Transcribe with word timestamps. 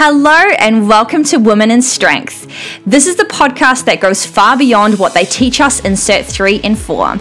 Hello, 0.00 0.30
and 0.30 0.88
welcome 0.88 1.24
to 1.24 1.38
Women 1.38 1.72
in 1.72 1.82
Strength. 1.82 2.46
This 2.86 3.08
is 3.08 3.16
the 3.16 3.24
podcast 3.24 3.84
that 3.86 3.98
goes 4.00 4.24
far 4.24 4.56
beyond 4.56 4.96
what 4.96 5.12
they 5.12 5.24
teach 5.24 5.60
us 5.60 5.80
in 5.80 5.94
Cert 5.94 6.24
3 6.24 6.60
and 6.62 6.78
4. 6.78 7.16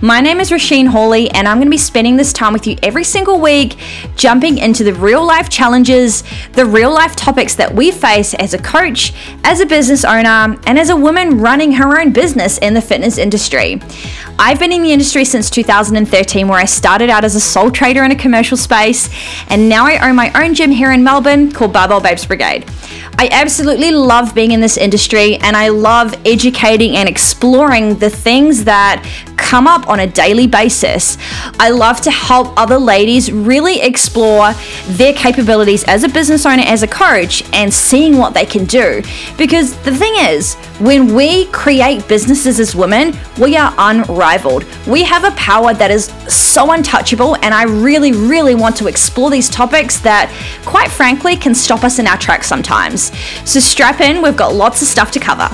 My 0.00 0.20
name 0.20 0.38
is 0.38 0.50
Rasheen 0.50 0.86
Hawley, 0.86 1.28
and 1.32 1.48
I'm 1.48 1.56
going 1.56 1.66
to 1.66 1.70
be 1.72 1.76
spending 1.76 2.16
this 2.16 2.32
time 2.32 2.52
with 2.52 2.68
you 2.68 2.76
every 2.84 3.02
single 3.02 3.40
week, 3.40 3.76
jumping 4.14 4.58
into 4.58 4.84
the 4.84 4.94
real 4.94 5.26
life 5.26 5.48
challenges, 5.48 6.22
the 6.52 6.64
real 6.64 6.94
life 6.94 7.16
topics 7.16 7.56
that 7.56 7.74
we 7.74 7.90
face 7.90 8.32
as 8.34 8.54
a 8.54 8.58
coach, 8.58 9.12
as 9.42 9.58
a 9.58 9.66
business 9.66 10.04
owner, 10.04 10.56
and 10.66 10.78
as 10.78 10.90
a 10.90 10.94
woman 10.94 11.40
running 11.40 11.72
her 11.72 12.00
own 12.00 12.12
business 12.12 12.58
in 12.58 12.74
the 12.74 12.80
fitness 12.80 13.18
industry. 13.18 13.82
I've 14.38 14.60
been 14.60 14.70
in 14.70 14.82
the 14.82 14.92
industry 14.92 15.24
since 15.24 15.50
2013, 15.50 16.46
where 16.46 16.60
I 16.60 16.64
started 16.64 17.10
out 17.10 17.24
as 17.24 17.34
a 17.34 17.40
sole 17.40 17.72
trader 17.72 18.04
in 18.04 18.12
a 18.12 18.16
commercial 18.16 18.56
space, 18.56 19.10
and 19.48 19.68
now 19.68 19.84
I 19.84 20.08
own 20.08 20.14
my 20.14 20.30
own 20.40 20.54
gym 20.54 20.70
here 20.70 20.92
in 20.92 21.02
Melbourne 21.02 21.50
called 21.50 21.72
Barbell 21.72 22.00
Babes 22.00 22.24
Brigade. 22.24 22.70
I 23.20 23.28
absolutely 23.32 23.90
love 23.90 24.32
being 24.32 24.52
in 24.52 24.60
this 24.60 24.76
industry 24.76 25.38
and 25.38 25.56
I 25.56 25.70
love 25.70 26.14
educating 26.24 26.96
and 26.96 27.08
exploring 27.08 27.98
the 27.98 28.10
things 28.10 28.62
that 28.62 29.04
come 29.36 29.66
up 29.66 29.87
on 29.88 30.00
a 30.00 30.06
daily 30.06 30.46
basis. 30.46 31.16
I 31.58 31.70
love 31.70 32.00
to 32.02 32.10
help 32.10 32.52
other 32.58 32.78
ladies 32.78 33.32
really 33.32 33.80
explore 33.80 34.52
their 34.86 35.14
capabilities 35.14 35.84
as 35.84 36.04
a 36.04 36.08
business 36.08 36.46
owner, 36.46 36.62
as 36.64 36.82
a 36.82 36.88
coach, 36.88 37.42
and 37.52 37.72
seeing 37.72 38.18
what 38.18 38.34
they 38.34 38.44
can 38.44 38.64
do. 38.64 39.02
Because 39.36 39.76
the 39.82 39.94
thing 39.94 40.14
is, 40.16 40.54
when 40.80 41.14
we 41.14 41.46
create 41.46 42.06
businesses 42.06 42.60
as 42.60 42.76
women, 42.76 43.16
we 43.40 43.56
are 43.56 43.74
unrivaled. 43.78 44.64
We 44.86 45.02
have 45.04 45.24
a 45.24 45.32
power 45.32 45.74
that 45.74 45.90
is 45.90 46.06
so 46.32 46.72
untouchable, 46.72 47.36
and 47.36 47.52
I 47.52 47.64
really, 47.64 48.12
really 48.12 48.54
want 48.54 48.76
to 48.76 48.86
explore 48.86 49.30
these 49.30 49.48
topics 49.48 49.98
that, 50.00 50.30
quite 50.64 50.90
frankly, 50.90 51.36
can 51.36 51.54
stop 51.54 51.82
us 51.82 51.98
in 51.98 52.06
our 52.06 52.16
tracks 52.18 52.46
sometimes. 52.46 53.10
So 53.48 53.58
strap 53.60 54.00
in, 54.00 54.22
we've 54.22 54.36
got 54.36 54.54
lots 54.54 54.82
of 54.82 54.88
stuff 54.88 55.10
to 55.12 55.20
cover. 55.20 55.48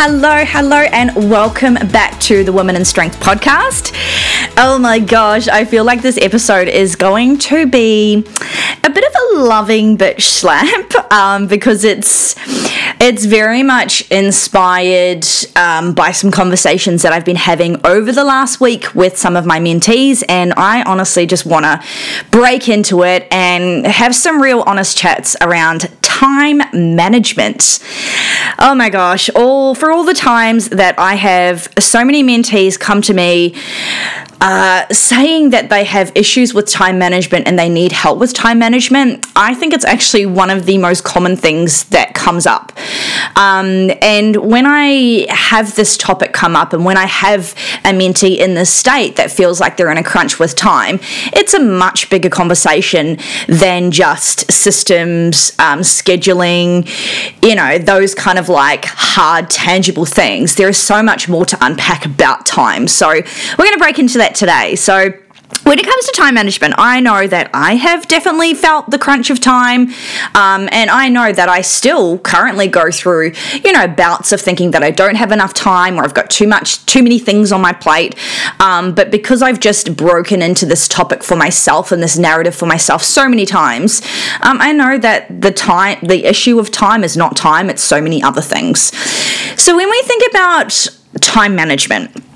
Hello, 0.00 0.44
hello, 0.44 0.76
and 0.76 1.12
welcome 1.28 1.74
back 1.74 2.20
to 2.20 2.44
the 2.44 2.52
Women 2.52 2.76
in 2.76 2.84
Strength 2.84 3.18
podcast. 3.18 3.92
Oh 4.56 4.78
my 4.78 5.00
gosh, 5.00 5.48
I 5.48 5.64
feel 5.64 5.82
like 5.82 6.02
this 6.02 6.16
episode 6.18 6.68
is 6.68 6.94
going 6.94 7.38
to 7.38 7.66
be 7.66 8.18
a 8.84 8.90
bit 8.90 9.04
of 9.04 9.12
a 9.16 9.40
loving 9.40 9.98
bitch 9.98 10.20
slap 10.38 11.12
um, 11.12 11.48
because 11.48 11.82
it's 11.82 12.36
it's 13.00 13.24
very 13.24 13.62
much 13.62 14.08
inspired 14.10 15.24
um, 15.56 15.94
by 15.94 16.10
some 16.10 16.30
conversations 16.30 17.02
that 17.02 17.12
I've 17.12 17.24
been 17.24 17.36
having 17.36 17.84
over 17.86 18.12
the 18.12 18.24
last 18.24 18.60
week 18.60 18.94
with 18.94 19.16
some 19.16 19.36
of 19.36 19.46
my 19.46 19.60
mentees, 19.60 20.24
and 20.28 20.52
I 20.56 20.82
honestly 20.82 21.26
just 21.26 21.46
want 21.46 21.64
to 21.64 21.82
break 22.30 22.68
into 22.68 23.02
it 23.04 23.26
and 23.30 23.86
have 23.86 24.14
some 24.14 24.42
real 24.42 24.62
honest 24.66 24.96
chats 24.96 25.36
around 25.40 25.88
time 26.02 26.60
management. 26.72 27.78
Oh 28.58 28.74
my 28.74 28.90
gosh, 28.90 29.30
all 29.30 29.74
for 29.74 29.92
all 29.92 30.04
the 30.04 30.14
times 30.14 30.70
that 30.70 30.98
I 30.98 31.14
have 31.14 31.68
so 31.78 32.04
many 32.04 32.24
mentees 32.24 32.78
come 32.78 33.00
to 33.02 33.14
me 33.14 33.54
uh, 34.40 34.86
saying 34.92 35.50
that 35.50 35.68
they 35.68 35.84
have 35.84 36.12
issues 36.14 36.54
with 36.54 36.66
time 36.66 36.98
management 36.98 37.48
and 37.48 37.58
they 37.58 37.68
need 37.68 37.92
help 37.92 38.18
with 38.18 38.32
time 38.32 38.58
management, 38.58 39.26
I 39.34 39.54
think 39.54 39.72
it's 39.72 39.84
actually 39.84 40.26
one 40.26 40.50
of 40.50 40.66
the 40.66 40.78
most 40.78 41.02
common 41.02 41.36
things 41.36 41.84
that 41.86 42.14
comes 42.14 42.46
up. 42.46 42.72
Um, 43.36 43.90
and 44.00 44.36
when 44.36 44.64
I 44.66 45.26
have 45.28 45.74
this 45.74 45.96
topic 45.96 46.32
come 46.32 46.54
up 46.54 46.72
and 46.72 46.84
when 46.84 46.96
I 46.96 47.06
have 47.06 47.52
a 47.84 47.90
mentee 47.90 48.38
in 48.38 48.54
this 48.54 48.72
state 48.72 49.16
that 49.16 49.30
feels 49.30 49.60
like 49.60 49.76
they're 49.76 49.90
in 49.90 49.98
a 49.98 50.04
crunch 50.04 50.38
with 50.38 50.54
time, 50.54 51.00
it's 51.32 51.54
a 51.54 51.60
much 51.60 52.08
bigger 52.10 52.30
conversation 52.30 53.18
than 53.48 53.90
just 53.90 54.50
systems, 54.52 55.52
um, 55.58 55.80
scheduling, 55.80 56.88
you 57.42 57.54
know, 57.54 57.78
those 57.78 58.14
kind 58.14 58.38
of 58.38 58.48
like 58.48 58.84
hard, 58.84 59.50
tangible 59.50 60.04
things. 60.04 60.54
There 60.54 60.68
is 60.68 60.80
so 60.80 61.02
much 61.02 61.28
more 61.28 61.44
to 61.46 61.58
unpack 61.60 62.04
about 62.06 62.46
time. 62.46 62.86
So 62.86 63.08
we're 63.08 63.64
going 63.64 63.72
to 63.72 63.78
break 63.78 63.98
into 63.98 64.18
that 64.18 64.27
today. 64.34 64.76
So 64.76 65.12
when 65.62 65.78
it 65.78 65.86
comes 65.86 66.04
to 66.06 66.12
time 66.12 66.34
management, 66.34 66.74
I 66.76 67.00
know 67.00 67.26
that 67.26 67.50
I 67.54 67.76
have 67.76 68.06
definitely 68.06 68.54
felt 68.54 68.90
the 68.90 68.98
crunch 68.98 69.30
of 69.30 69.40
time, 69.40 69.88
um, 70.34 70.68
and 70.72 70.90
I 70.90 71.08
know 71.08 71.32
that 71.32 71.48
I 71.48 71.62
still 71.62 72.18
currently 72.18 72.68
go 72.68 72.90
through, 72.90 73.32
you 73.64 73.72
know, 73.72 73.88
bouts 73.88 74.32
of 74.32 74.40
thinking 74.40 74.72
that 74.72 74.82
I 74.82 74.90
don't 74.90 75.14
have 75.14 75.32
enough 75.32 75.54
time 75.54 75.98
or 75.98 76.04
I've 76.04 76.14
got 76.14 76.28
too 76.28 76.46
much, 76.46 76.84
too 76.84 77.02
many 77.02 77.18
things 77.18 77.50
on 77.50 77.62
my 77.62 77.72
plate. 77.72 78.14
Um, 78.60 78.94
but 78.94 79.10
because 79.10 79.40
I've 79.40 79.58
just 79.58 79.96
broken 79.96 80.42
into 80.42 80.66
this 80.66 80.86
topic 80.86 81.24
for 81.24 81.36
myself 81.36 81.92
and 81.92 82.02
this 82.02 82.18
narrative 82.18 82.54
for 82.54 82.66
myself 82.66 83.02
so 83.02 83.28
many 83.28 83.46
times, 83.46 84.02
um, 84.42 84.58
I 84.60 84.72
know 84.72 84.98
that 84.98 85.40
the 85.40 85.50
time, 85.50 85.98
the 86.02 86.26
issue 86.26 86.58
of 86.58 86.70
time 86.70 87.02
is 87.04 87.16
not 87.16 87.36
time; 87.36 87.70
it's 87.70 87.82
so 87.82 88.02
many 88.02 88.22
other 88.22 88.42
things. 88.42 88.94
So 89.60 89.76
when 89.76 89.88
we 89.88 90.02
think 90.02 90.24
about 90.30 90.88
time 91.20 91.56
management 91.56 92.27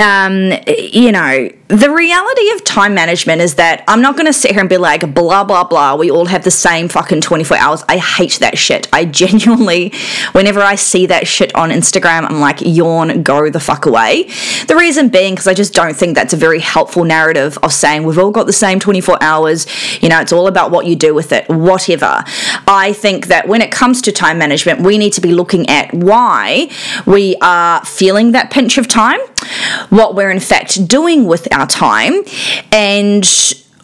um, 0.00 0.52
you 0.66 1.12
know, 1.12 1.50
the 1.72 1.90
reality 1.90 2.50
of 2.50 2.64
time 2.64 2.92
management 2.92 3.40
is 3.40 3.54
that 3.54 3.82
I'm 3.88 4.02
not 4.02 4.14
going 4.14 4.26
to 4.26 4.32
sit 4.32 4.50
here 4.50 4.60
and 4.60 4.68
be 4.68 4.76
like, 4.76 5.14
blah, 5.14 5.42
blah, 5.42 5.64
blah, 5.64 5.96
we 5.96 6.10
all 6.10 6.26
have 6.26 6.44
the 6.44 6.50
same 6.50 6.86
fucking 6.86 7.22
24 7.22 7.56
hours. 7.56 7.82
I 7.88 7.96
hate 7.96 8.40
that 8.40 8.58
shit. 8.58 8.88
I 8.92 9.04
genuinely, 9.22 9.90
whenever 10.32 10.60
I 10.60 10.74
see 10.74 11.06
that 11.06 11.26
shit 11.26 11.54
on 11.54 11.70
Instagram, 11.70 12.28
I'm 12.28 12.40
like, 12.40 12.60
yawn, 12.60 13.22
go 13.22 13.48
the 13.48 13.58
fuck 13.58 13.86
away. 13.86 14.24
The 14.68 14.76
reason 14.76 15.08
being, 15.08 15.32
because 15.32 15.48
I 15.48 15.54
just 15.54 15.72
don't 15.72 15.96
think 15.96 16.14
that's 16.14 16.34
a 16.34 16.36
very 16.36 16.60
helpful 16.60 17.04
narrative 17.04 17.56
of 17.62 17.72
saying 17.72 18.02
we've 18.04 18.18
all 18.18 18.30
got 18.30 18.44
the 18.44 18.52
same 18.52 18.78
24 18.78 19.22
hours. 19.22 19.66
You 20.02 20.10
know, 20.10 20.20
it's 20.20 20.32
all 20.32 20.48
about 20.48 20.72
what 20.72 20.84
you 20.84 20.94
do 20.94 21.14
with 21.14 21.32
it, 21.32 21.48
whatever. 21.48 22.22
I 22.68 22.92
think 22.92 23.28
that 23.28 23.48
when 23.48 23.62
it 23.62 23.72
comes 23.72 24.02
to 24.02 24.12
time 24.12 24.36
management, 24.36 24.82
we 24.82 24.98
need 24.98 25.14
to 25.14 25.22
be 25.22 25.32
looking 25.32 25.66
at 25.70 25.94
why 25.94 26.70
we 27.06 27.36
are 27.40 27.82
feeling 27.86 28.32
that 28.32 28.50
pinch 28.50 28.76
of 28.76 28.88
time, 28.88 29.20
what 29.88 30.14
we're 30.14 30.30
in 30.30 30.40
fact 30.40 30.86
doing 30.86 31.24
with 31.24 31.48
our 31.52 31.61
our 31.62 31.68
time 31.68 32.22
and 32.72 33.24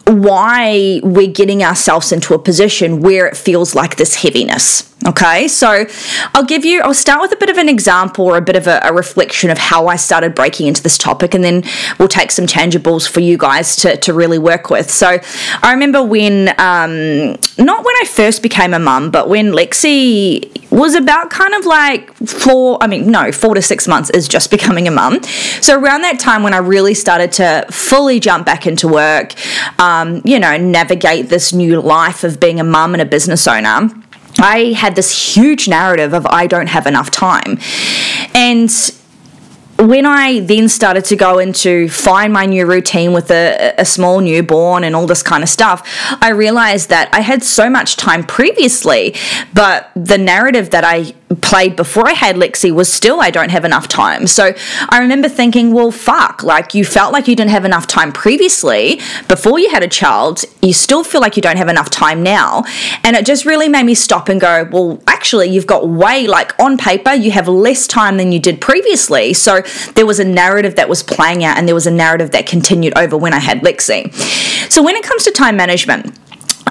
why 0.05 0.99
we're 1.03 1.31
getting 1.31 1.63
ourselves 1.63 2.11
into 2.11 2.33
a 2.33 2.39
position 2.39 3.01
where 3.01 3.27
it 3.27 3.37
feels 3.37 3.75
like 3.75 3.95
this 3.95 4.15
heaviness. 4.15 4.85
Okay, 5.07 5.47
so 5.47 5.85
I'll 6.33 6.43
give 6.43 6.65
you, 6.65 6.81
I'll 6.81 6.93
start 6.93 7.21
with 7.21 7.31
a 7.31 7.37
bit 7.37 7.49
of 7.49 7.57
an 7.57 7.69
example 7.69 8.25
or 8.25 8.35
a 8.35 8.41
bit 8.41 8.57
of 8.57 8.67
a, 8.67 8.81
a, 8.83 8.91
reflection 8.91 9.49
of 9.49 9.57
how 9.57 9.87
I 9.87 9.95
started 9.95 10.35
breaking 10.35 10.67
into 10.67 10.83
this 10.83 10.97
topic, 10.97 11.33
and 11.33 11.41
then 11.41 11.63
we'll 11.97 12.09
take 12.09 12.31
some 12.31 12.45
tangibles 12.45 13.09
for 13.09 13.21
you 13.21 13.37
guys 13.37 13.77
to, 13.77 13.95
to 13.95 14.13
really 14.13 14.37
work 14.37 14.69
with. 14.69 14.91
So 14.91 15.19
I 15.63 15.71
remember 15.71 16.03
when, 16.03 16.49
um, 16.59 17.37
not 17.57 17.85
when 17.85 17.95
I 18.01 18.05
first 18.09 18.43
became 18.43 18.73
a 18.73 18.79
mum, 18.79 19.09
but 19.09 19.29
when 19.29 19.51
Lexi 19.53 20.68
was 20.79 20.95
about 20.95 21.29
kind 21.29 21.53
of 21.53 21.65
like 21.65 22.13
four, 22.15 22.77
I 22.81 22.87
mean, 22.87 23.11
no, 23.11 23.31
four 23.31 23.55
to 23.55 23.61
six 23.61 23.87
months 23.87 24.09
is 24.09 24.27
just 24.27 24.49
becoming 24.57 24.87
a 24.87 24.91
mum. 24.91 25.21
So 25.61 25.79
around 25.79 26.01
that 26.01 26.19
time 26.19 26.43
when 26.43 26.53
I 26.53 26.57
really 26.57 26.93
started 26.93 27.31
to 27.33 27.65
fully 27.69 28.19
jump 28.19 28.45
back 28.45 28.65
into 28.65 28.87
work, 28.87 29.33
um, 29.79 30.21
you 30.25 30.39
know, 30.39 30.57
navigate 30.57 31.29
this 31.29 31.53
new 31.53 31.81
life 31.81 32.23
of 32.23 32.39
being 32.39 32.59
a 32.59 32.63
mum 32.63 32.93
and 32.93 33.01
a 33.01 33.05
business 33.05 33.47
owner 33.47 33.89
I 34.41 34.71
had 34.71 34.95
this 34.95 35.35
huge 35.35 35.67
narrative 35.67 36.13
of 36.13 36.25
I 36.25 36.47
don't 36.47 36.67
have 36.67 36.87
enough 36.87 37.11
time. 37.11 37.59
And 38.33 38.69
when 39.79 40.05
I 40.05 40.41
then 40.41 40.67
started 40.67 41.05
to 41.05 41.15
go 41.15 41.39
into 41.39 41.87
find 41.87 42.33
my 42.33 42.45
new 42.45 42.65
routine 42.65 43.13
with 43.13 43.31
a, 43.31 43.73
a, 43.77 43.85
small 43.85 44.19
newborn 44.19 44.83
and 44.83 44.95
all 44.95 45.07
this 45.07 45.23
kind 45.23 45.41
of 45.41 45.49
stuff, 45.49 45.87
I 46.21 46.31
realized 46.31 46.89
that 46.89 47.09
I 47.13 47.21
had 47.21 47.43
so 47.43 47.69
much 47.69 47.95
time 47.95 48.23
previously, 48.23 49.15
but 49.53 49.89
the 49.95 50.17
narrative 50.17 50.71
that 50.71 50.83
I 50.83 51.13
played 51.41 51.75
before 51.75 52.07
I 52.07 52.13
had 52.13 52.35
Lexi 52.35 52.71
was 52.71 52.91
still 52.91 53.21
I 53.21 53.29
don't 53.29 53.51
have 53.51 53.63
enough 53.63 53.87
time. 53.87 54.25
So 54.27 54.53
I 54.89 54.99
remember 54.99 55.29
thinking, 55.29 55.73
well, 55.73 55.91
fuck, 55.91 56.43
like 56.43 56.73
you 56.73 56.83
felt 56.83 57.13
like 57.13 57.27
you 57.27 57.35
didn't 57.35 57.51
have 57.51 57.65
enough 57.65 57.85
time 57.87 58.11
previously 58.11 58.99
before 59.27 59.59
you 59.59 59.69
had 59.69 59.83
a 59.83 59.87
child, 59.87 60.43
you 60.61 60.73
still 60.73 61.03
feel 61.03 61.21
like 61.21 61.35
you 61.35 61.41
don't 61.41 61.57
have 61.57 61.69
enough 61.69 61.89
time 61.89 62.23
now. 62.23 62.63
And 63.03 63.15
it 63.15 63.25
just 63.25 63.45
really 63.45 63.69
made 63.69 63.83
me 63.83 63.93
stop 63.93 64.27
and 64.29 64.41
go, 64.41 64.67
well, 64.71 65.01
actually, 65.07 65.49
you've 65.49 65.67
got 65.67 65.87
way, 65.87 66.27
like 66.27 66.57
on 66.59 66.77
paper, 66.77 67.13
you 67.13 67.31
have 67.31 67.47
less 67.47 67.87
time 67.87 68.17
than 68.17 68.31
you 68.31 68.39
did 68.39 68.59
previously. 68.59 69.33
So 69.33 69.61
there 69.95 70.05
was 70.05 70.19
a 70.19 70.25
narrative 70.25 70.75
that 70.75 70.89
was 70.89 71.03
playing 71.03 71.43
out 71.43 71.57
and 71.57 71.67
there 71.67 71.75
was 71.75 71.87
a 71.87 71.91
narrative 71.91 72.31
that 72.31 72.47
continued 72.47 72.97
over 72.97 73.15
when 73.17 73.33
I 73.33 73.39
had 73.39 73.61
Lexi. 73.61 74.11
So 74.71 74.81
when 74.81 74.95
it 74.95 75.03
comes 75.03 75.23
to 75.25 75.31
time 75.31 75.55
management, 75.55 76.17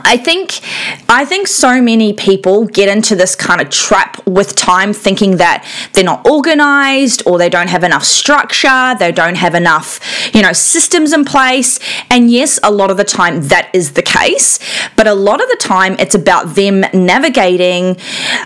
I 0.04 0.16
think 0.16 0.60
I 1.08 1.24
think 1.24 1.46
so 1.46 1.80
many 1.80 2.12
people 2.12 2.66
get 2.66 2.88
into 2.88 3.16
this 3.16 3.34
kind 3.34 3.60
of 3.60 3.70
trap 3.70 4.26
with 4.26 4.54
time 4.54 4.92
thinking 4.92 5.36
that 5.38 5.66
they're 5.92 6.04
not 6.04 6.26
organized 6.26 7.22
or 7.26 7.38
they 7.38 7.48
don't 7.48 7.68
have 7.68 7.84
enough 7.84 8.04
structure, 8.04 8.94
they 8.98 9.12
don't 9.12 9.36
have 9.36 9.54
enough, 9.54 10.00
you 10.34 10.42
know, 10.42 10.52
systems 10.52 11.12
in 11.12 11.24
place. 11.24 11.78
And 12.10 12.30
yes, 12.30 12.58
a 12.62 12.70
lot 12.70 12.90
of 12.90 12.96
the 12.96 13.04
time 13.04 13.42
that 13.48 13.70
is 13.72 13.92
the 13.92 14.02
case, 14.02 14.58
but 14.96 15.06
a 15.06 15.14
lot 15.14 15.42
of 15.42 15.48
the 15.48 15.56
time 15.60 15.96
it's 15.98 16.14
about 16.14 16.54
them 16.54 16.84
navigating 16.92 17.96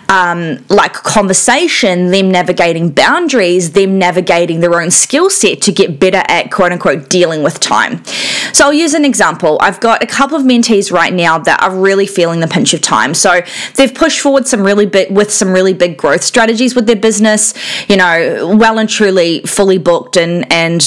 um, 0.08 0.64
like 0.68 0.92
conversation, 0.92 2.10
them 2.10 2.30
navigating 2.30 2.90
boundaries, 2.90 3.72
them 3.72 3.98
navigating 3.98 4.60
their 4.60 4.80
own 4.80 4.90
skill 4.90 5.30
set 5.30 5.60
to 5.62 5.72
get 5.72 5.98
better 5.98 6.22
at 6.28 6.50
quote 6.50 6.72
unquote 6.72 7.08
dealing 7.08 7.42
with 7.42 7.60
time. 7.60 8.04
So 8.52 8.64
I'll 8.66 8.72
use 8.72 8.94
an 8.94 9.04
example. 9.04 9.58
I've 9.60 9.80
got 9.80 10.02
a 10.02 10.06
couple 10.06 10.36
of 10.36 10.44
mentees 10.44 10.92
right 10.92 11.12
now 11.12 11.38
that 11.44 11.62
are 11.62 11.74
really 11.74 12.06
feeling 12.06 12.40
the 12.40 12.48
pinch 12.48 12.74
of 12.74 12.80
time. 12.80 13.14
So 13.14 13.42
they've 13.74 13.94
pushed 13.94 14.20
forward 14.20 14.46
some 14.46 14.62
really 14.62 14.86
big 14.86 15.10
with 15.10 15.32
some 15.32 15.52
really 15.52 15.72
big 15.72 15.96
growth 15.96 16.22
strategies 16.22 16.74
with 16.74 16.86
their 16.86 16.96
business, 16.96 17.54
you 17.88 17.96
know, 17.96 18.56
well 18.56 18.78
and 18.78 18.88
truly 18.88 19.40
fully 19.42 19.78
booked 19.78 20.16
and 20.16 20.50
and 20.52 20.82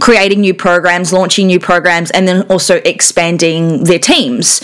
creating 0.00 0.40
new 0.40 0.54
programs, 0.54 1.12
launching 1.12 1.46
new 1.46 1.60
programs, 1.60 2.10
and 2.10 2.26
then 2.26 2.42
also 2.48 2.76
expanding 2.84 3.84
their 3.84 3.98
teams. 3.98 4.60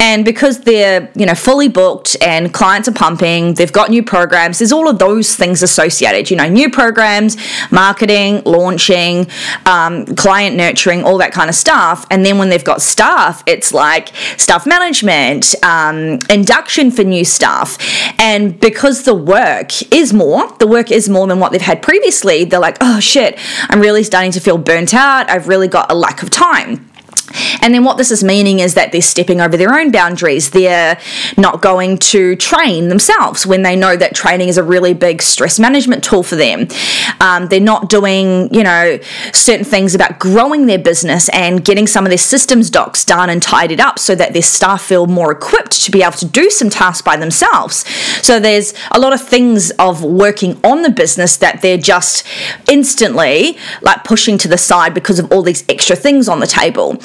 And 0.00 0.24
because 0.24 0.60
they're, 0.60 1.10
you 1.14 1.26
know, 1.26 1.34
fully 1.34 1.68
booked 1.68 2.16
and 2.22 2.52
clients 2.52 2.88
are 2.88 2.92
pumping, 2.92 3.54
they've 3.54 3.72
got 3.72 3.90
new 3.90 4.02
programs, 4.02 4.58
there's 4.58 4.72
all 4.72 4.88
of 4.88 4.98
those 4.98 5.34
things 5.34 5.62
associated, 5.62 6.30
you 6.30 6.36
know, 6.36 6.48
new 6.48 6.70
programs, 6.70 7.36
marketing, 7.70 8.42
launching, 8.44 9.28
um, 9.66 10.06
client 10.16 10.56
nurturing, 10.56 11.02
all 11.04 11.18
that 11.18 11.32
kind 11.32 11.48
of 11.48 11.54
stuff. 11.54 12.06
And 12.10 12.24
then 12.24 12.38
when 12.38 12.48
they've 12.48 12.64
got 12.64 12.82
staff, 12.82 13.42
it's 13.46 13.72
like 13.72 14.12
staff 14.36 14.66
management, 14.66 14.85
um, 15.62 16.18
induction 16.30 16.90
for 16.90 17.04
new 17.04 17.24
staff. 17.24 17.78
And 18.18 18.58
because 18.60 19.04
the 19.04 19.14
work 19.14 19.92
is 19.92 20.12
more, 20.12 20.50
the 20.58 20.66
work 20.66 20.90
is 20.90 21.08
more 21.08 21.26
than 21.26 21.40
what 21.40 21.52
they've 21.52 21.60
had 21.60 21.82
previously, 21.82 22.44
they're 22.44 22.60
like, 22.60 22.78
oh 22.80 23.00
shit, 23.00 23.38
I'm 23.68 23.80
really 23.80 24.02
starting 24.02 24.32
to 24.32 24.40
feel 24.40 24.58
burnt 24.58 24.94
out. 24.94 25.30
I've 25.30 25.48
really 25.48 25.68
got 25.68 25.90
a 25.90 25.94
lack 25.94 26.22
of 26.22 26.30
time. 26.30 26.90
And 27.62 27.74
then 27.74 27.84
what 27.84 27.96
this 27.96 28.10
is 28.10 28.22
meaning 28.22 28.60
is 28.60 28.74
that 28.74 28.92
they're 28.92 29.00
stepping 29.02 29.40
over 29.40 29.56
their 29.56 29.74
own 29.74 29.90
boundaries. 29.90 30.50
They're 30.50 31.00
not 31.36 31.60
going 31.60 31.98
to 31.98 32.36
train 32.36 32.88
themselves 32.88 33.46
when 33.46 33.62
they 33.62 33.74
know 33.74 33.96
that 33.96 34.14
training 34.14 34.48
is 34.48 34.58
a 34.58 34.62
really 34.62 34.94
big 34.94 35.22
stress 35.22 35.58
management 35.58 36.04
tool 36.04 36.22
for 36.22 36.36
them. 36.36 36.68
Um, 37.20 37.48
they're 37.48 37.60
not 37.60 37.88
doing, 37.88 38.52
you 38.54 38.62
know, 38.62 38.98
certain 39.32 39.64
things 39.64 39.94
about 39.94 40.18
growing 40.18 40.66
their 40.66 40.78
business 40.78 41.28
and 41.30 41.64
getting 41.64 41.86
some 41.86 42.04
of 42.04 42.10
their 42.10 42.18
systems 42.18 42.70
docs 42.70 43.04
done 43.04 43.30
and 43.30 43.42
tidied 43.42 43.80
up 43.80 43.98
so 43.98 44.14
that 44.14 44.32
their 44.32 44.42
staff 44.42 44.82
feel 44.82 45.06
more 45.06 45.32
equipped 45.32 45.82
to 45.82 45.90
be 45.90 46.02
able 46.02 46.12
to 46.12 46.26
do 46.26 46.50
some 46.50 46.70
tasks 46.70 47.02
by 47.02 47.16
themselves. 47.16 47.86
So 48.24 48.38
there's 48.38 48.74
a 48.92 49.00
lot 49.00 49.12
of 49.12 49.20
things 49.20 49.70
of 49.72 50.04
working 50.04 50.60
on 50.62 50.82
the 50.82 50.90
business 50.90 51.36
that 51.38 51.62
they're 51.62 51.78
just 51.78 52.24
instantly 52.68 53.58
like 53.82 54.04
pushing 54.04 54.38
to 54.38 54.48
the 54.48 54.58
side 54.58 54.94
because 54.94 55.18
of 55.18 55.32
all 55.32 55.42
these 55.42 55.64
extra 55.68 55.96
things 55.96 56.28
on 56.28 56.40
the 56.40 56.46
table. 56.46 56.96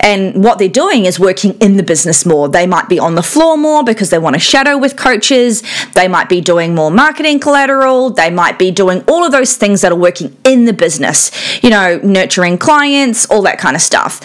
And 0.00 0.44
what 0.44 0.58
they're 0.58 0.68
doing 0.68 1.04
is 1.04 1.18
working 1.18 1.54
in 1.58 1.76
the 1.76 1.82
business 1.82 2.24
more. 2.24 2.48
They 2.48 2.66
might 2.66 2.88
be 2.88 2.98
on 2.98 3.14
the 3.14 3.22
floor 3.22 3.56
more 3.56 3.82
because 3.82 4.10
they 4.10 4.18
want 4.18 4.34
to 4.34 4.40
shadow 4.40 4.78
with 4.78 4.96
coaches. 4.96 5.62
They 5.94 6.06
might 6.06 6.28
be 6.28 6.40
doing 6.40 6.74
more 6.74 6.90
marketing 6.90 7.40
collateral. 7.40 8.10
They 8.10 8.30
might 8.30 8.58
be 8.58 8.70
doing 8.70 9.02
all 9.08 9.24
of 9.24 9.32
those 9.32 9.56
things 9.56 9.80
that 9.80 9.92
are 9.92 9.96
working 9.96 10.36
in 10.44 10.64
the 10.64 10.72
business, 10.72 11.30
you 11.62 11.70
know, 11.70 11.98
nurturing 12.02 12.58
clients, 12.58 13.26
all 13.26 13.42
that 13.42 13.58
kind 13.58 13.74
of 13.74 13.82
stuff. 13.82 14.20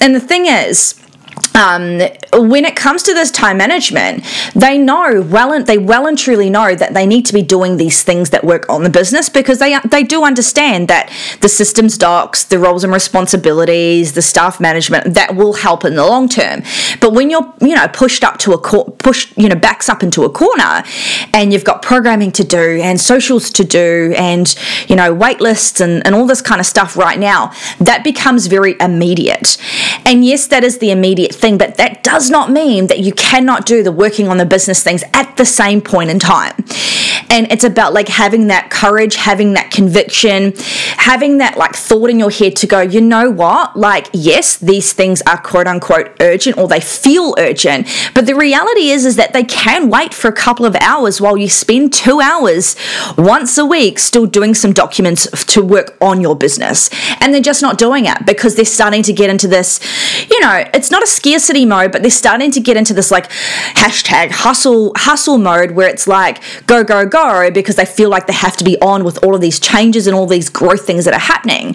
And 0.00 0.14
the 0.14 0.20
thing 0.20 0.46
is, 0.46 0.94
um, 1.56 2.00
when 2.32 2.64
it 2.64 2.76
comes 2.76 3.02
to 3.04 3.14
this 3.14 3.30
time 3.30 3.56
management, 3.56 4.24
they 4.54 4.76
know 4.76 5.22
well 5.22 5.52
and 5.52 5.66
they 5.66 5.78
well 5.78 6.06
and 6.06 6.18
truly 6.18 6.50
know 6.50 6.74
that 6.74 6.92
they 6.92 7.06
need 7.06 7.24
to 7.26 7.32
be 7.32 7.42
doing 7.42 7.78
these 7.78 8.02
things 8.02 8.30
that 8.30 8.44
work 8.44 8.68
on 8.68 8.82
the 8.82 8.90
business 8.90 9.28
because 9.28 9.58
they 9.58 9.78
they 9.88 10.02
do 10.02 10.24
understand 10.24 10.88
that 10.88 11.10
the 11.40 11.48
systems 11.48 11.96
docs, 11.96 12.44
the 12.44 12.58
roles 12.58 12.84
and 12.84 12.92
responsibilities, 12.92 14.12
the 14.12 14.22
staff 14.22 14.60
management 14.60 15.14
that 15.14 15.34
will 15.34 15.54
help 15.54 15.84
in 15.84 15.94
the 15.94 16.04
long 16.04 16.28
term. 16.28 16.62
But 17.00 17.12
when 17.14 17.30
you're 17.30 17.54
you 17.60 17.74
know 17.74 17.88
pushed 17.88 18.22
up 18.22 18.38
to 18.40 18.52
a 18.52 18.58
cor- 18.58 18.90
push 18.90 19.32
you 19.36 19.48
know 19.48 19.56
backs 19.56 19.88
up 19.88 20.02
into 20.02 20.24
a 20.24 20.30
corner, 20.30 20.84
and 21.32 21.52
you've 21.52 21.64
got 21.64 21.80
programming 21.80 22.32
to 22.32 22.44
do 22.44 22.80
and 22.82 23.00
socials 23.00 23.50
to 23.52 23.64
do 23.64 24.12
and 24.16 24.54
you 24.88 24.96
know 24.96 25.14
wait 25.14 25.40
lists 25.40 25.80
and, 25.80 26.06
and 26.06 26.14
all 26.14 26.26
this 26.26 26.42
kind 26.42 26.60
of 26.60 26.66
stuff 26.66 26.96
right 26.98 27.18
now, 27.18 27.52
that 27.78 28.04
becomes 28.04 28.46
very 28.46 28.76
immediate. 28.78 29.56
And 30.04 30.24
yes, 30.24 30.46
that 30.48 30.62
is 30.62 30.78
the 30.78 30.90
immediate 30.90 31.25
thing, 31.34 31.58
but 31.58 31.76
that 31.76 32.02
does 32.02 32.30
not 32.30 32.50
mean 32.50 32.86
that 32.88 33.00
you 33.00 33.12
cannot 33.12 33.66
do 33.66 33.82
the 33.82 33.92
working 33.92 34.28
on 34.28 34.36
the 34.36 34.46
business 34.46 34.82
things 34.82 35.02
at 35.12 35.36
the 35.36 35.44
same 35.44 35.80
point 35.80 36.10
in 36.10 36.18
time. 36.18 36.54
And 37.28 37.50
it's 37.50 37.64
about 37.64 37.92
like 37.92 38.08
having 38.08 38.46
that 38.48 38.70
courage, 38.70 39.16
having 39.16 39.54
that 39.54 39.70
conviction, 39.70 40.52
having 40.96 41.38
that 41.38 41.56
like 41.56 41.74
thought 41.74 42.10
in 42.10 42.18
your 42.18 42.30
head 42.30 42.56
to 42.56 42.66
go, 42.66 42.80
you 42.80 43.00
know 43.00 43.30
what? 43.30 43.76
Like, 43.76 44.08
yes, 44.12 44.56
these 44.56 44.92
things 44.92 45.22
are 45.22 45.38
quote 45.38 45.66
unquote 45.66 46.16
urgent 46.20 46.56
or 46.56 46.68
they 46.68 46.80
feel 46.80 47.34
urgent, 47.38 47.88
but 48.14 48.26
the 48.26 48.34
reality 48.34 48.90
is 48.90 49.04
is 49.04 49.16
that 49.16 49.32
they 49.32 49.44
can 49.44 49.88
wait 49.88 50.14
for 50.14 50.28
a 50.28 50.32
couple 50.32 50.66
of 50.66 50.76
hours 50.76 51.20
while 51.20 51.36
you 51.36 51.48
spend 51.48 51.92
two 51.92 52.20
hours 52.20 52.76
once 53.16 53.58
a 53.58 53.64
week 53.64 53.98
still 53.98 54.26
doing 54.26 54.54
some 54.54 54.72
documents 54.72 55.26
to 55.46 55.62
work 55.62 55.96
on 56.00 56.20
your 56.20 56.36
business. 56.36 56.90
And 57.20 57.32
they're 57.32 57.40
just 57.40 57.62
not 57.62 57.78
doing 57.78 58.06
it 58.06 58.24
because 58.26 58.56
they're 58.56 58.64
starting 58.64 59.02
to 59.04 59.12
get 59.12 59.30
into 59.30 59.48
this, 59.48 59.80
you 60.30 60.40
know, 60.40 60.64
it's 60.74 60.90
not 60.90 61.02
a 61.02 61.06
scarcity 61.16 61.64
mode, 61.64 61.92
but 61.92 62.02
they're 62.02 62.10
starting 62.10 62.50
to 62.52 62.60
get 62.60 62.76
into 62.76 62.94
this 62.94 63.10
like 63.10 63.30
hashtag 63.74 64.30
hustle 64.30 64.92
hustle 64.96 65.38
mode 65.38 65.72
where 65.72 65.88
it's 65.88 66.06
like 66.06 66.42
go 66.66 66.84
go 66.84 67.06
go 67.06 67.50
because 67.50 67.76
they 67.76 67.84
feel 67.84 68.10
like 68.10 68.26
they 68.26 68.32
have 68.32 68.56
to 68.56 68.64
be 68.64 68.78
on 68.80 69.04
with 69.04 69.22
all 69.24 69.34
of 69.34 69.40
these 69.40 69.58
changes 69.58 70.06
and 70.06 70.14
all 70.14 70.26
these 70.26 70.48
growth 70.48 70.86
things 70.86 71.04
that 71.04 71.14
are 71.14 71.20
happening. 71.20 71.74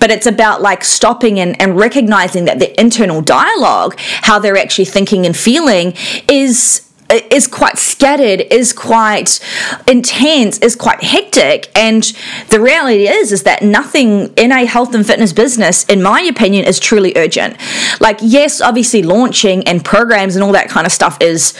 But 0.00 0.10
it's 0.10 0.26
about 0.26 0.62
like 0.62 0.84
stopping 0.84 1.38
and, 1.40 1.60
and 1.60 1.76
recognizing 1.76 2.44
that 2.46 2.58
the 2.58 2.78
internal 2.80 3.20
dialogue, 3.22 3.94
how 3.98 4.38
they're 4.38 4.56
actually 4.56 4.86
thinking 4.86 5.26
and 5.26 5.36
feeling, 5.36 5.94
is 6.28 6.91
is 7.12 7.46
quite 7.46 7.78
scattered, 7.78 8.40
is 8.52 8.72
quite 8.72 9.40
intense, 9.86 10.58
is 10.58 10.76
quite 10.76 11.02
hectic. 11.02 11.70
And 11.76 12.02
the 12.48 12.60
reality 12.60 13.08
is, 13.08 13.32
is 13.32 13.42
that 13.44 13.62
nothing 13.62 14.32
in 14.34 14.52
a 14.52 14.64
health 14.64 14.94
and 14.94 15.06
fitness 15.06 15.32
business, 15.32 15.84
in 15.84 16.02
my 16.02 16.20
opinion, 16.22 16.64
is 16.64 16.78
truly 16.78 17.12
urgent. 17.16 17.56
Like, 18.00 18.18
yes, 18.20 18.60
obviously 18.60 19.02
launching 19.02 19.66
and 19.66 19.84
programs 19.84 20.36
and 20.36 20.42
all 20.42 20.52
that 20.52 20.68
kind 20.68 20.86
of 20.86 20.92
stuff 20.92 21.18
is 21.20 21.52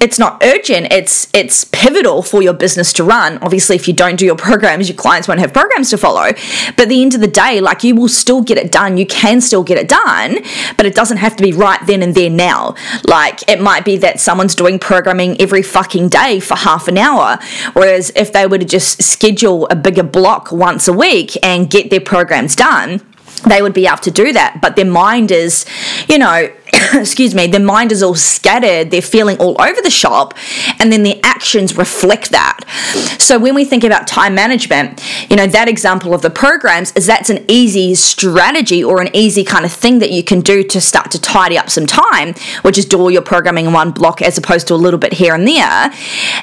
it's 0.00 0.18
not 0.18 0.42
urgent. 0.42 0.92
It's 0.92 1.28
it's 1.34 1.64
pivotal 1.64 2.22
for 2.22 2.42
your 2.42 2.52
business 2.52 2.92
to 2.94 3.04
run. 3.04 3.38
Obviously 3.38 3.76
if 3.76 3.88
you 3.88 3.94
don't 3.94 4.16
do 4.16 4.24
your 4.24 4.36
programs 4.36 4.88
your 4.88 4.96
clients 4.96 5.28
won't 5.28 5.40
have 5.40 5.52
programs 5.52 5.90
to 5.90 5.98
follow. 5.98 6.32
But 6.32 6.80
at 6.80 6.88
the 6.88 7.02
end 7.02 7.14
of 7.14 7.20
the 7.20 7.28
day 7.28 7.60
like 7.60 7.84
you 7.84 7.94
will 7.94 8.08
still 8.08 8.42
get 8.42 8.58
it 8.58 8.70
done. 8.70 8.96
You 8.96 9.06
can 9.06 9.40
still 9.40 9.62
get 9.62 9.78
it 9.78 9.88
done 9.88 10.38
but 10.76 10.86
it 10.86 10.94
doesn't 10.94 11.18
have 11.18 11.36
to 11.36 11.42
be 11.42 11.52
right 11.52 11.84
then 11.86 12.02
and 12.02 12.14
there 12.14 12.30
now. 12.30 12.74
Like 13.06 13.48
it 13.48 13.60
might 13.60 13.84
be 13.84 13.96
that 13.98 14.20
someone's 14.20 14.54
doing 14.54 14.78
programming 14.78 15.40
every 15.40 15.62
fucking 15.62 16.08
day 16.08 16.40
for 16.40 16.56
half 16.56 16.88
an 16.88 16.98
hour 16.98 17.38
whereas 17.72 18.12
if 18.14 18.32
they 18.32 18.46
were 18.46 18.58
to 18.58 18.64
just 18.64 19.02
schedule 19.02 19.66
a 19.68 19.76
bigger 19.76 20.02
block 20.02 20.52
once 20.52 20.88
a 20.88 20.92
week 20.92 21.36
and 21.42 21.70
get 21.70 21.90
their 21.90 22.00
programs 22.00 22.54
done 22.54 23.00
they 23.46 23.62
would 23.62 23.74
be 23.74 23.86
able 23.86 23.98
to 23.98 24.10
do 24.10 24.32
that. 24.32 24.60
But 24.60 24.76
their 24.76 24.84
mind 24.84 25.30
is 25.30 25.64
you 26.08 26.18
know 26.18 26.50
excuse 26.94 27.34
me, 27.34 27.46
their 27.46 27.60
mind 27.60 27.92
is 27.92 28.02
all 28.02 28.14
scattered, 28.14 28.90
they're 28.90 29.02
feeling 29.02 29.36
all 29.38 29.56
over 29.60 29.80
the 29.80 29.90
shop, 29.90 30.34
and 30.78 30.92
then 30.92 31.02
the 31.02 31.20
actions 31.22 31.76
reflect 31.76 32.30
that. 32.30 32.64
So 33.18 33.38
when 33.38 33.54
we 33.54 33.64
think 33.64 33.84
about 33.84 34.06
time 34.06 34.34
management, 34.34 35.02
you 35.30 35.36
know, 35.36 35.46
that 35.46 35.68
example 35.68 36.14
of 36.14 36.22
the 36.22 36.30
programs 36.30 36.92
is 36.92 37.06
that's 37.06 37.30
an 37.30 37.44
easy 37.48 37.94
strategy 37.94 38.82
or 38.82 39.00
an 39.00 39.14
easy 39.14 39.44
kind 39.44 39.64
of 39.64 39.72
thing 39.72 39.98
that 40.00 40.10
you 40.10 40.22
can 40.22 40.40
do 40.40 40.62
to 40.64 40.80
start 40.80 41.10
to 41.12 41.20
tidy 41.20 41.58
up 41.58 41.70
some 41.70 41.86
time, 41.86 42.34
which 42.62 42.78
is 42.78 42.84
do 42.84 42.98
all 43.00 43.10
your 43.10 43.22
programming 43.22 43.66
in 43.66 43.72
one 43.72 43.90
block 43.90 44.22
as 44.22 44.36
opposed 44.38 44.66
to 44.68 44.74
a 44.74 44.76
little 44.76 44.98
bit 44.98 45.12
here 45.12 45.34
and 45.34 45.46
there. 45.46 45.92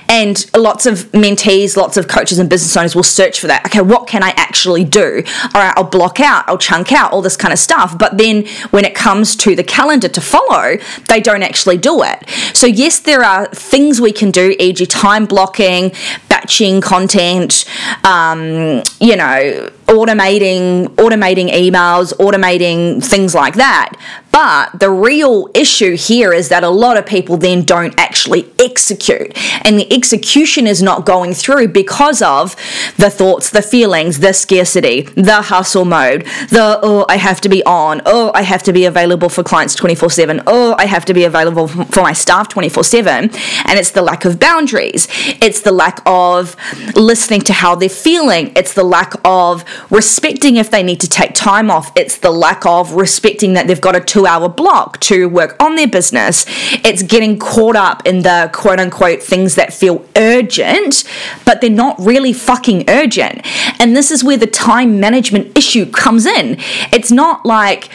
And 0.10 0.46
lots 0.56 0.86
of 0.86 1.12
mentees, 1.12 1.78
lots 1.78 1.98
of 1.98 2.08
coaches 2.08 2.40
and 2.40 2.50
business 2.50 2.76
owners 2.76 2.96
will 2.96 3.04
search 3.04 3.40
for 3.40 3.48
that. 3.48 3.66
Okay, 3.66 3.82
what 3.82 4.08
can 4.08 4.24
I 4.24 4.30
actually 4.36 4.84
do? 4.84 5.24
All 5.54 5.62
right, 5.62 5.74
I'll 5.76 5.84
block 5.84 6.20
out, 6.20 6.46
I'll 6.48 6.58
chunk 6.58 6.92
out, 6.92 7.12
all 7.12 7.22
this 7.22 7.38
kind 7.38 7.52
of 7.52 7.60
stuff. 7.60 7.98
But 7.98 8.18
then 8.18 8.46
when 8.72 8.86
it 8.86 8.96
comes 8.96 9.36
to 9.38 9.56
the 9.56 9.64
calendar 9.64 10.08
to 10.16 10.22
follow, 10.22 10.78
they 11.08 11.22
don't 11.22 11.44
actually 11.44 11.78
do 11.78 12.04
it. 12.04 12.28
So, 12.54 12.68
yes, 12.68 13.00
there 13.00 13.24
are 13.24 13.48
things 13.48 14.02
we 14.02 14.12
can 14.12 14.32
do, 14.32 14.56
e.g., 14.60 14.86
time 14.88 15.26
blocking, 15.26 15.92
batching 16.28 16.82
content, 16.82 17.66
um, 18.04 18.84
you 19.00 19.16
know, 19.16 19.70
automating 19.88 20.88
automating 20.96 21.50
emails, 21.52 22.14
automating 22.18 23.04
things 23.04 23.36
like 23.36 23.56
that. 23.56 23.94
But 24.36 24.82
the 24.82 24.90
real 24.90 25.50
issue 25.54 25.96
here 25.96 26.34
is 26.34 26.50
that 26.50 26.62
a 26.64 26.70
lot 26.70 26.98
of 26.98 27.06
people 27.06 27.38
then 27.38 27.64
don't 27.64 27.98
actually 27.98 28.52
execute. 28.60 29.32
And 29.66 29.80
the 29.80 29.92
execution 29.94 30.68
is 30.68 30.84
not 30.84 31.06
going 31.06 31.34
through 31.34 31.70
because 31.70 32.22
of 32.22 32.54
the 32.98 33.10
thoughts, 33.10 33.50
the 33.50 33.62
feelings, 33.62 34.20
the 34.20 34.34
scarcity, 34.34 35.04
the 35.16 35.42
hustle 35.44 35.86
mode, 35.86 36.26
the, 36.50 36.80
oh, 36.84 37.06
I 37.08 37.16
have 37.16 37.40
to 37.42 37.50
be 37.50 37.64
on, 37.64 38.02
oh, 38.06 38.32
I 38.36 38.42
have 38.42 38.62
to 38.64 38.74
be 38.74 38.84
available 38.84 39.30
for 39.30 39.42
clients 39.42 39.74
24 39.74 40.10
7, 40.10 40.42
oh, 40.48 40.76
I 40.78 40.86
have 40.86 41.06
to 41.06 41.14
be 41.14 41.24
available 41.24 41.70
for 41.70 42.02
my 42.02 42.12
staff 42.12 42.50
24 42.50 42.84
7. 42.84 43.30
And 43.66 43.80
it's 43.80 43.92
the 43.92 44.02
lack 44.02 44.26
of 44.26 44.38
boundaries, 44.38 45.08
it's 45.42 45.62
the 45.62 45.72
lack 45.72 46.02
of 46.06 46.58
listening 46.96 47.40
to 47.44 47.54
how 47.54 47.76
they're 47.76 47.88
feeling, 47.88 48.52
it's 48.58 48.74
the 48.74 48.84
lack 48.84 49.14
of 49.24 49.64
respecting 49.90 50.58
if 50.58 50.70
they 50.72 50.84
need 50.84 51.00
to 51.02 51.10
take 51.10 51.34
time 51.34 51.70
off. 51.70 51.92
It's 51.96 52.18
the 52.18 52.32
lack 52.32 52.66
of 52.66 52.94
respecting 52.94 53.54
that 53.54 53.68
they've 53.68 53.82
got 53.82 53.96
a 53.96 54.00
two 54.00 54.26
hour 54.26 54.50
block 54.50 55.00
to 55.02 55.28
work 55.28 55.62
on 55.62 55.76
their 55.76 55.88
business. 55.88 56.46
It's 56.86 57.04
getting 57.04 57.40
caught 57.40 57.76
up 57.76 58.06
in 58.06 58.24
the 58.24 58.50
quote 58.54 58.80
unquote 58.80 59.22
things 59.22 59.56
that 59.56 59.74
feel 59.74 60.06
urgent, 60.16 61.04
but 61.46 61.62
they're 61.62 61.70
not 61.70 62.00
really 62.00 62.34
fucking 62.34 62.90
urgent. 62.90 63.42
And 63.80 63.96
this 63.96 64.12
is 64.12 64.24
where 64.24 64.38
the 64.38 64.48
time 64.48 65.00
management 65.00 65.58
issue 65.58 65.90
comes 65.90 66.26
in. 66.26 66.58
It's 66.92 67.12
not 67.12 67.46
like, 67.46 67.90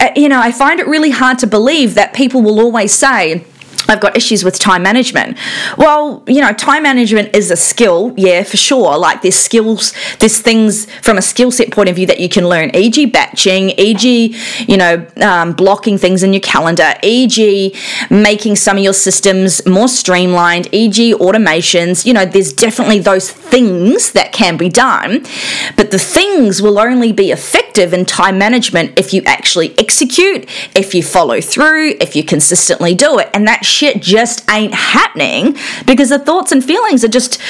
uh, 0.00 0.10
you 0.16 0.28
know, 0.28 0.40
I 0.40 0.52
find 0.52 0.80
it 0.80 0.86
really 0.86 1.10
hard 1.10 1.38
to 1.40 1.46
believe 1.46 1.94
that 1.94 2.14
people 2.14 2.42
will 2.42 2.60
always 2.60 2.92
say, 2.92 3.44
I've 3.88 4.00
got 4.00 4.16
issues 4.16 4.44
with 4.44 4.58
time 4.58 4.82
management. 4.82 5.38
Well, 5.76 6.22
you 6.26 6.40
know, 6.40 6.52
time 6.52 6.82
management 6.84 7.34
is 7.34 7.50
a 7.50 7.56
skill, 7.56 8.14
yeah, 8.16 8.42
for 8.42 8.56
sure. 8.56 8.96
Like 8.98 9.22
there's 9.22 9.36
skills, 9.36 9.92
there's 10.18 10.40
things 10.40 10.86
from 11.02 11.18
a 11.18 11.22
skill 11.22 11.50
set 11.50 11.70
point 11.70 11.88
of 11.88 11.96
view 11.96 12.06
that 12.06 12.20
you 12.20 12.28
can 12.28 12.48
learn, 12.48 12.74
e.g., 12.74 13.06
batching, 13.06 13.70
e.g., 13.70 14.36
you 14.66 14.76
know, 14.76 15.06
um, 15.20 15.52
blocking 15.52 15.98
things 15.98 16.22
in 16.22 16.32
your 16.32 16.40
calendar, 16.40 16.94
e.g., 17.02 17.74
making 18.10 18.56
some 18.56 18.76
of 18.76 18.82
your 18.82 18.92
systems 18.92 19.64
more 19.66 19.88
streamlined, 19.88 20.68
e.g., 20.72 21.14
automations. 21.14 22.06
You 22.06 22.14
know, 22.14 22.24
there's 22.24 22.52
definitely 22.52 23.00
those 23.00 23.30
things 23.30 24.12
that 24.12 24.32
can 24.32 24.56
be 24.56 24.68
done, 24.68 25.24
but 25.76 25.90
the 25.90 25.98
things 25.98 26.62
will 26.62 26.78
only 26.78 27.12
be 27.12 27.30
effective 27.30 27.92
in 27.92 28.04
time 28.04 28.38
management 28.38 28.98
if 28.98 29.12
you 29.12 29.22
actually 29.26 29.78
execute, 29.78 30.48
if 30.74 30.94
you 30.94 31.02
follow 31.02 31.40
through, 31.40 31.94
if 32.00 32.16
you 32.16 32.24
consistently 32.24 32.94
do 32.94 33.18
it. 33.18 33.30
And 33.34 33.46
that 33.46 33.64
shit 33.74 34.00
just 34.00 34.48
ain't 34.50 34.74
happening 34.74 35.56
because 35.86 36.08
the 36.10 36.18
thoughts 36.18 36.52
and 36.52 36.64
feelings 36.64 37.04
are 37.04 37.08
just 37.08 37.40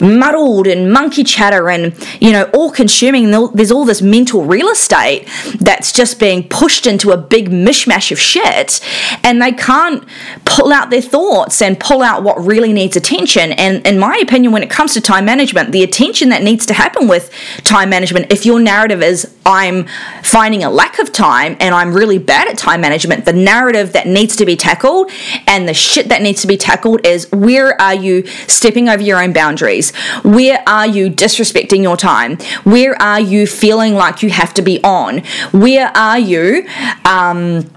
muddled 0.00 0.66
and 0.66 0.92
monkey 0.92 1.24
chatter 1.24 1.68
and, 1.68 1.94
you 2.20 2.32
know, 2.32 2.44
all 2.54 2.70
consuming. 2.70 3.30
There's 3.30 3.70
all 3.70 3.84
this 3.84 4.02
mental 4.02 4.44
real 4.44 4.68
estate 4.68 5.28
that's 5.60 5.92
just 5.92 6.18
being 6.18 6.48
pushed 6.48 6.86
into 6.86 7.10
a 7.10 7.16
big 7.16 7.50
mishmash 7.50 8.10
of 8.10 8.18
shit 8.18 8.80
and 9.22 9.40
they 9.42 9.52
can't 9.52 10.04
pull 10.44 10.72
out 10.72 10.90
their 10.90 11.02
thoughts 11.02 11.60
and 11.60 11.78
pull 11.78 12.02
out 12.02 12.22
what 12.22 12.38
really 12.44 12.72
needs 12.72 12.96
attention. 12.96 13.52
And 13.52 13.86
in 13.86 13.98
my 13.98 14.16
opinion, 14.22 14.52
when 14.52 14.62
it 14.62 14.70
comes 14.70 14.94
to 14.94 15.00
time 15.00 15.24
management, 15.24 15.72
the 15.72 15.82
attention 15.82 16.30
that 16.30 16.42
needs 16.42 16.66
to 16.66 16.74
happen 16.74 17.08
with 17.08 17.30
time 17.64 17.90
management, 17.90 18.32
if 18.32 18.46
your 18.46 18.60
narrative 18.60 19.02
is 19.02 19.33
I'm 19.46 19.86
finding 20.22 20.64
a 20.64 20.70
lack 20.70 20.98
of 20.98 21.12
time 21.12 21.56
and 21.60 21.74
I'm 21.74 21.92
really 21.92 22.18
bad 22.18 22.48
at 22.48 22.58
time 22.58 22.80
management, 22.80 23.24
the 23.24 23.32
narrative 23.32 23.92
that 23.92 24.06
needs 24.06 24.36
to 24.36 24.46
be 24.46 24.56
tackled 24.56 25.10
and 25.46 25.68
the 25.68 25.74
shit 25.74 26.08
that 26.08 26.22
needs 26.22 26.40
to 26.42 26.46
be 26.46 26.56
tackled 26.56 27.06
is 27.06 27.30
where 27.32 27.80
are 27.80 27.94
you 27.94 28.26
stepping 28.48 28.88
over 28.88 29.02
your 29.02 29.22
own 29.22 29.32
boundaries? 29.32 29.94
Where 30.22 30.62
are 30.66 30.86
you 30.86 31.10
disrespecting 31.10 31.82
your 31.82 31.96
time? 31.96 32.36
Where 32.64 33.00
are 33.00 33.20
you 33.20 33.46
feeling 33.46 33.94
like 33.94 34.22
you 34.22 34.30
have 34.30 34.54
to 34.54 34.62
be 34.62 34.82
on? 34.82 35.18
Where 35.52 35.88
are 35.96 36.18
you? 36.18 36.66
Um, 37.04 37.70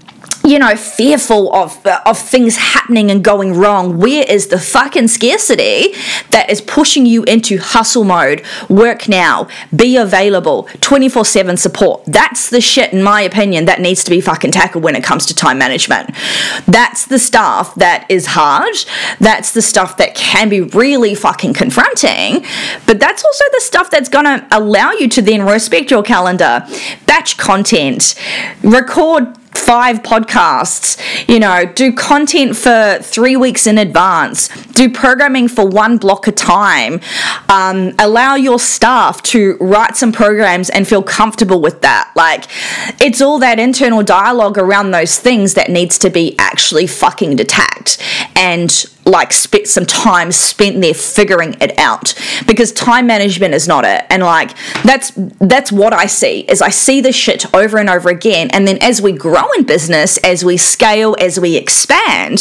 you 0.44 0.58
know, 0.58 0.76
fearful 0.76 1.54
of 1.54 1.84
uh, 1.86 2.00
of 2.06 2.18
things 2.18 2.56
happening 2.56 3.10
and 3.10 3.22
going 3.22 3.54
wrong. 3.54 3.98
Where 3.98 4.24
is 4.28 4.48
the 4.48 4.58
fucking 4.58 5.08
scarcity 5.08 5.94
that 6.30 6.46
is 6.48 6.60
pushing 6.60 7.06
you 7.06 7.24
into 7.24 7.58
hustle 7.58 8.04
mode? 8.04 8.42
Work 8.68 9.08
now, 9.08 9.48
be 9.74 9.96
available, 9.96 10.64
24/7 10.80 11.58
support. 11.58 12.04
That's 12.06 12.50
the 12.50 12.60
shit 12.60 12.92
in 12.92 13.02
my 13.02 13.22
opinion 13.22 13.66
that 13.66 13.80
needs 13.80 14.04
to 14.04 14.10
be 14.10 14.20
fucking 14.20 14.52
tackled 14.52 14.84
when 14.84 14.96
it 14.96 15.04
comes 15.04 15.26
to 15.26 15.34
time 15.34 15.58
management. 15.58 16.10
That's 16.66 17.04
the 17.06 17.18
stuff 17.18 17.74
that 17.76 18.06
is 18.08 18.26
hard. 18.26 18.74
That's 19.20 19.52
the 19.52 19.62
stuff 19.62 19.96
that 19.98 20.14
can 20.14 20.48
be 20.48 20.60
really 20.60 21.14
fucking 21.14 21.54
confronting, 21.54 22.44
but 22.86 23.00
that's 23.00 23.24
also 23.24 23.44
the 23.52 23.60
stuff 23.60 23.90
that's 23.90 24.08
going 24.08 24.24
to 24.24 24.46
allow 24.50 24.92
you 24.92 25.08
to 25.08 25.22
then 25.22 25.42
respect 25.44 25.90
your 25.90 26.02
calendar, 26.02 26.66
batch 27.06 27.36
content, 27.36 28.14
record 28.62 29.34
five 29.58 30.02
podcasts, 30.02 30.98
you 31.28 31.38
know, 31.38 31.66
do 31.66 31.92
content 31.92 32.56
for 32.56 32.98
three 33.02 33.36
weeks 33.36 33.66
in 33.66 33.78
advance, 33.78 34.48
do 34.72 34.90
programming 34.90 35.48
for 35.48 35.66
one 35.66 35.98
block 35.98 36.26
a 36.26 36.32
time, 36.32 37.00
um, 37.48 37.94
allow 37.98 38.34
your 38.34 38.58
staff 38.58 39.22
to 39.22 39.56
write 39.60 39.96
some 39.96 40.12
programs 40.12 40.70
and 40.70 40.86
feel 40.86 41.02
comfortable 41.02 41.60
with 41.60 41.80
that. 41.82 42.10
Like, 42.16 42.44
it's 43.00 43.20
all 43.20 43.38
that 43.40 43.58
internal 43.58 44.02
dialogue 44.02 44.58
around 44.58 44.90
those 44.92 45.18
things 45.18 45.54
that 45.54 45.70
needs 45.70 45.98
to 45.98 46.10
be 46.10 46.36
actually 46.38 46.86
fucking 46.86 47.36
detached 47.36 48.02
and 48.36 48.70
like 49.08 49.32
spent 49.32 49.66
some 49.66 49.86
time 49.86 50.30
spent 50.30 50.80
there 50.80 50.94
figuring 50.94 51.56
it 51.60 51.78
out. 51.78 52.14
Because 52.46 52.72
time 52.72 53.06
management 53.06 53.54
is 53.54 53.66
not 53.66 53.84
it. 53.84 54.04
And 54.10 54.22
like 54.22 54.54
that's 54.82 55.12
that's 55.40 55.72
what 55.72 55.92
i 55.92 56.06
see 56.06 56.40
is 56.40 56.62
i 56.62 56.68
see 56.68 57.00
this 57.00 57.16
shit 57.16 57.52
over 57.54 57.78
and 57.78 57.88
over 57.88 58.08
again. 58.08 58.50
And 58.50 58.66
then 58.66 58.78
as 58.82 59.00
we 59.00 59.12
grow 59.12 59.50
in 59.52 59.64
business 59.64 60.18
as 60.18 60.44
we 60.44 60.56
scale 60.56 61.16
as 61.20 61.40
we 61.40 61.56
expand 61.56 62.38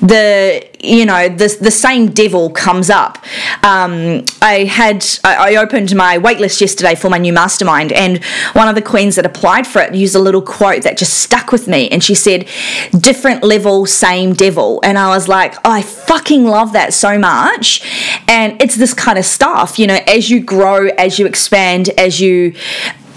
the 0.00 0.66
you 0.80 1.06
know 1.06 1.28
the, 1.28 1.56
the 1.60 1.70
same 1.70 2.10
devil 2.10 2.50
comes 2.50 2.90
up. 2.90 3.18
Um, 3.64 4.24
i 4.42 4.64
had 4.64 5.04
I, 5.24 5.54
I 5.54 5.56
opened 5.56 5.94
my 5.94 6.18
waitlist 6.18 6.60
yesterday 6.60 6.94
for 6.94 7.10
my 7.10 7.18
new 7.18 7.32
mastermind 7.32 7.92
and 7.92 8.22
one 8.52 8.68
of 8.68 8.74
the 8.74 8.82
queens 8.82 9.16
that 9.16 9.26
applied 9.26 9.66
for 9.66 9.80
it 9.80 9.94
used 9.94 10.14
a 10.14 10.18
little 10.18 10.42
quote 10.42 10.82
that 10.82 10.98
just 10.98 11.14
stuck 11.14 11.52
with 11.52 11.68
me. 11.68 11.88
And 11.88 12.02
she 12.02 12.14
said 12.14 12.46
different 12.98 13.42
level 13.42 13.86
same 13.86 14.32
devil. 14.32 14.80
And 14.82 14.98
i 14.98 15.08
was 15.08 15.28
like 15.28 15.54
oh, 15.64 15.70
i 15.70 15.82
fucking 16.06 16.44
love 16.44 16.72
that 16.72 16.92
so 16.92 17.18
much. 17.18 17.82
And 18.28 18.60
it's 18.60 18.76
this 18.76 18.94
kind 18.94 19.18
of 19.18 19.24
stuff 19.24 19.78
you 19.78 19.86
know 19.86 19.98
as 20.06 20.30
you 20.30 20.40
grow 20.40 20.88
as 20.98 21.18
you 21.18 21.26
expand 21.26 21.88
as 21.98 22.20
you 22.20 22.54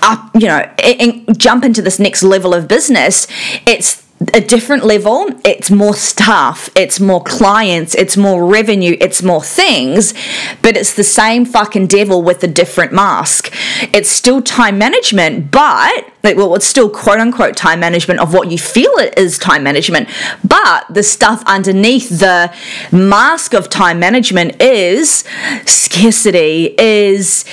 up 0.02 0.30
you 0.36 0.48
know 0.48 0.60
and 0.84 1.40
jump 1.40 1.64
into 1.64 1.82
this 1.82 2.00
next 2.00 2.24
level 2.24 2.54
of 2.54 2.68
business 2.68 3.28
it's 3.66 4.06
a 4.34 4.42
different 4.42 4.84
level. 4.84 5.28
It's 5.46 5.72
more 5.72 5.94
staff, 5.94 6.70
it's 6.76 7.00
more 7.00 7.24
clients, 7.24 7.96
it's 7.96 8.18
more 8.18 8.46
revenue, 8.46 8.98
it's 9.00 9.24
more 9.24 9.42
things, 9.42 10.14
but 10.62 10.76
it's 10.76 10.94
the 10.94 11.04
same 11.04 11.46
fucking 11.46 11.88
devil 11.88 12.22
with 12.22 12.44
a 12.44 12.48
different 12.48 12.92
mask. 12.92 13.52
It's 13.94 14.10
still 14.10 14.42
time 14.42 14.78
management, 14.78 15.52
but 15.52 16.12
well, 16.22 16.54
it's 16.56 16.66
still 16.66 16.90
quote 16.90 17.20
unquote 17.20 17.56
time 17.56 17.80
management 17.80 18.20
of 18.20 18.34
what 18.34 18.52
you 18.52 18.58
feel 18.58 18.92
it 18.98 19.18
is 19.18 19.38
time 19.38 19.64
management, 19.64 20.10
but 20.44 20.86
the 20.90 21.04
stuff 21.04 21.42
underneath 21.46 22.10
the 22.10 22.54
mask 22.92 23.54
of 23.54 23.70
time 23.70 24.00
management 24.00 24.62
is 24.62 25.24
scarcity, 25.66 26.76
is 26.78 27.46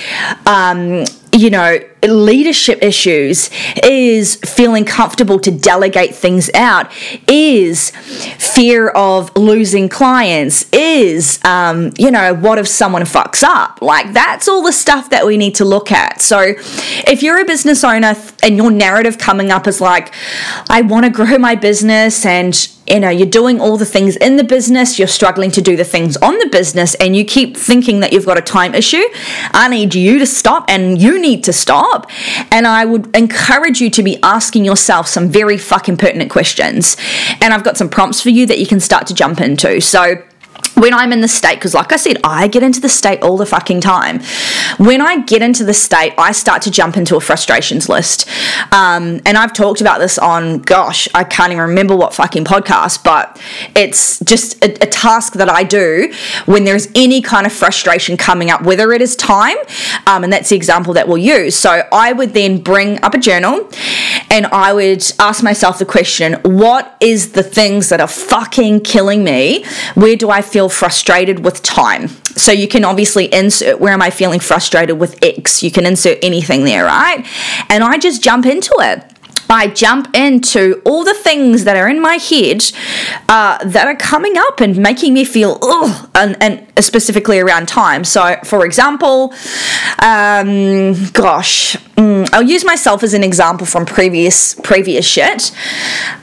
um, 0.45 1.05
you 1.37 1.51
know, 1.51 1.79
leadership 2.03 2.79
issues, 2.81 3.49
is 3.83 4.37
feeling 4.37 4.85
comfortable 4.85 5.39
to 5.39 5.51
delegate 5.51 6.15
things 6.15 6.49
out, 6.55 6.91
is 7.27 7.91
fear 8.39 8.89
of 8.89 9.35
losing 9.37 9.87
clients, 9.87 10.67
is, 10.71 11.43
um, 11.45 11.91
you 11.97 12.09
know, 12.09 12.33
what 12.33 12.57
if 12.57 12.67
someone 12.67 13.03
fucks 13.03 13.43
up? 13.43 13.81
Like, 13.81 14.13
that's 14.13 14.47
all 14.47 14.63
the 14.63 14.71
stuff 14.71 15.11
that 15.11 15.25
we 15.25 15.37
need 15.37 15.55
to 15.55 15.65
look 15.65 15.91
at. 15.91 16.21
So, 16.21 16.55
if 17.07 17.21
you're 17.21 17.39
a 17.39 17.45
business 17.45 17.83
owner 17.83 18.15
and 18.41 18.57
your 18.57 18.71
narrative 18.71 19.17
coming 19.19 19.51
up 19.51 19.67
is 19.67 19.79
like, 19.79 20.13
I 20.69 20.81
want 20.81 21.05
to 21.05 21.11
grow 21.11 21.37
my 21.37 21.55
business 21.55 22.25
and 22.25 22.67
you 22.87 22.99
know 22.99 23.09
you're 23.09 23.27
doing 23.27 23.59
all 23.59 23.77
the 23.77 23.85
things 23.85 24.15
in 24.17 24.37
the 24.37 24.43
business 24.43 24.97
you're 24.97 25.07
struggling 25.07 25.51
to 25.51 25.61
do 25.61 25.75
the 25.75 25.83
things 25.83 26.17
on 26.17 26.37
the 26.39 26.49
business 26.51 26.95
and 26.95 27.15
you 27.15 27.25
keep 27.25 27.57
thinking 27.57 27.99
that 27.99 28.13
you've 28.13 28.25
got 28.25 28.37
a 28.37 28.41
time 28.41 28.73
issue 28.73 29.03
i 29.53 29.67
need 29.67 29.93
you 29.93 30.19
to 30.19 30.25
stop 30.25 30.65
and 30.69 31.01
you 31.01 31.19
need 31.19 31.43
to 31.43 31.53
stop. 31.53 32.09
And 32.51 32.67
i 32.67 32.85
would 32.85 33.15
encourage 33.15 33.81
you 33.81 33.89
to 33.91 34.03
be 34.03 34.21
asking 34.23 34.65
yourself 34.65 35.07
some 35.07 35.29
very 35.29 35.57
fucking 35.57 35.97
pertinent 35.97 36.31
questions. 36.31 36.97
And 37.41 37.53
i've 37.53 37.63
got 37.63 37.77
some 37.77 37.89
prompts 37.89 38.21
for 38.21 38.29
you 38.29 38.45
that 38.45 38.59
you 38.59 38.67
can 38.67 38.79
start 38.79 39.07
to 39.07 39.13
jump 39.13 39.41
into. 39.41 39.81
So 39.81 40.23
when 40.77 40.93
I'm 40.93 41.11
in 41.11 41.21
the 41.21 41.27
state, 41.27 41.55
because 41.55 41.73
like 41.73 41.91
I 41.91 41.97
said, 41.97 42.17
I 42.23 42.47
get 42.47 42.61
into 42.61 42.79
the 42.79 42.89
state 42.89 43.21
all 43.21 43.35
the 43.35 43.45
fucking 43.45 43.81
time. 43.81 44.21
When 44.77 45.01
I 45.01 45.21
get 45.21 45.41
into 45.41 45.63
the 45.63 45.73
state, 45.73 46.13
I 46.17 46.31
start 46.31 46.61
to 46.63 46.71
jump 46.71 46.97
into 46.97 47.15
a 47.15 47.19
frustrations 47.19 47.89
list. 47.89 48.29
Um, 48.71 49.19
and 49.25 49.37
I've 49.37 49.53
talked 49.53 49.81
about 49.81 49.99
this 49.99 50.19
on, 50.19 50.59
gosh, 50.59 51.07
I 51.15 51.23
can't 51.23 51.51
even 51.51 51.63
remember 51.69 51.95
what 51.95 52.13
fucking 52.13 52.45
podcast, 52.45 53.03
but 53.03 53.41
it's 53.75 54.19
just 54.19 54.63
a, 54.63 54.71
a 54.83 54.87
task 54.87 55.33
that 55.33 55.49
I 55.49 55.63
do 55.63 56.13
when 56.45 56.63
there's 56.63 56.87
any 56.93 57.21
kind 57.21 57.47
of 57.47 57.53
frustration 57.53 58.15
coming 58.15 58.51
up, 58.51 58.61
whether 58.61 58.91
it 58.91 59.01
is 59.01 59.15
time, 59.15 59.57
um, 60.05 60.23
and 60.23 60.31
that's 60.31 60.49
the 60.49 60.55
example 60.55 60.93
that 60.93 61.07
we'll 61.07 61.17
use. 61.17 61.55
So 61.55 61.87
I 61.91 62.13
would 62.13 62.33
then 62.33 62.61
bring 62.61 63.01
up 63.03 63.15
a 63.15 63.17
journal 63.17 63.69
and 64.29 64.45
I 64.47 64.73
would 64.73 65.03
ask 65.19 65.43
myself 65.43 65.79
the 65.79 65.85
question, 65.85 66.33
what 66.43 66.95
is 66.99 67.31
the 67.31 67.43
things 67.43 67.89
that 67.89 67.99
are 67.99 68.07
fucking 68.07 68.81
killing 68.81 69.23
me? 69.23 69.65
Where 69.95 70.15
do 70.15 70.29
I 70.29 70.41
feel 70.41 70.66
frustrated 70.69 71.43
with 71.43 71.63
time. 71.63 72.07
So 72.35 72.51
you 72.51 72.67
can 72.67 72.85
obviously 72.85 73.33
insert 73.33 73.79
where 73.79 73.93
am 73.93 74.01
I 74.01 74.09
feeling 74.09 74.39
frustrated 74.39 74.99
with 74.99 75.17
X? 75.23 75.63
You 75.63 75.71
can 75.71 75.85
insert 75.85 76.19
anything 76.21 76.63
there, 76.63 76.85
right? 76.85 77.25
And 77.69 77.83
I 77.83 77.97
just 77.97 78.23
jump 78.23 78.45
into 78.45 78.73
it 78.79 79.16
I 79.49 79.67
jump 79.67 80.15
into 80.15 80.81
all 80.85 81.03
the 81.03 81.13
things 81.13 81.63
that 81.63 81.77
are 81.77 81.87
in 81.87 82.01
my 82.01 82.15
head 82.15 82.63
uh, 83.29 83.63
that 83.63 83.87
are 83.87 83.95
coming 83.95 84.37
up 84.37 84.59
and 84.59 84.77
making 84.77 85.13
me 85.13 85.23
feel 85.23 85.57
ugh, 85.61 86.09
and, 86.15 86.41
and 86.41 86.67
specifically 86.83 87.39
around 87.39 87.67
time. 87.67 88.03
So, 88.03 88.37
for 88.43 88.65
example, 88.65 89.33
um, 89.99 90.93
gosh, 91.13 91.77
mm, 91.95 92.29
I'll 92.33 92.43
use 92.43 92.65
myself 92.65 93.03
as 93.03 93.13
an 93.13 93.23
example 93.23 93.65
from 93.65 93.85
previous 93.85 94.55
previous 94.55 95.05
shit. 95.05 95.51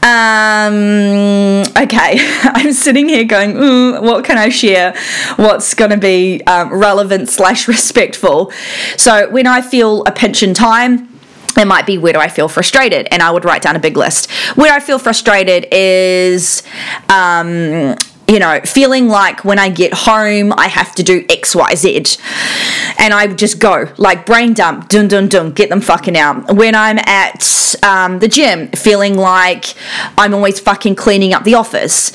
Um, 0.03 1.63
okay, 1.83 2.19
I'm 2.43 2.73
sitting 2.73 3.09
here 3.09 3.25
going, 3.25 3.55
mm, 3.55 4.03
what 4.03 4.25
can 4.25 4.39
I 4.39 4.49
share? 4.51 4.95
What's 5.37 5.75
going 5.75 5.91
to 5.91 5.97
be 5.97 6.43
um, 6.47 6.73
relevant 6.73 7.29
slash 7.29 7.69
respectful? 7.75 8.53
So, 8.97 9.31
when 9.31 9.47
I 9.47 9.63
feel 9.63 10.03
a 10.05 10.13
pinch 10.13 10.43
in 10.43 10.55
time 10.55 11.14
it 11.57 11.67
might 11.67 11.87
be 11.87 11.99
where 11.99 12.13
do 12.13 12.19
I 12.19 12.29
feel 12.29 12.49
frustrated, 12.49 13.09
and 13.11 13.23
I 13.23 13.31
would 13.31 13.45
write 13.45 13.63
down 13.63 13.77
a 13.77 13.81
big 13.81 13.97
list. 13.97 14.31
Where 14.57 14.73
I 14.73 14.81
feel 14.81 14.99
frustrated 14.99 15.67
is, 15.71 16.63
um, 17.09 17.97
you 18.27 18.39
know, 18.39 18.61
feeling 18.65 19.09
like 19.09 19.45
when 19.45 19.59
I 19.59 19.69
get 19.69 19.93
home 19.93 20.53
I 20.55 20.69
have 20.69 20.95
to 20.97 21.03
do 21.03 21.25
X, 21.29 21.55
Y, 21.55 21.75
Z, 21.75 22.05
and 22.99 23.13
I 23.13 23.27
just 23.27 23.59
go 23.61 23.93
like 23.99 24.27
brain 24.27 24.55
dump, 24.55 24.89
dun 24.89 25.09
dun 25.09 25.29
dun, 25.29 25.53
get 25.53 25.69
them 25.69 25.81
fucking 25.81 26.17
out. 26.17 26.55
When 26.55 26.75
I'm 26.75 26.99
at 26.99 27.75
um, 27.83 28.19
the 28.21 28.29
gym, 28.29 28.69
feeling 28.69 29.17
like 29.17 29.75
I'm 30.17 30.33
always 30.35 30.59
fucking 30.59 30.95
cleaning 30.97 31.35
up 31.35 31.45
the 31.45 31.55
office, 31.55 32.13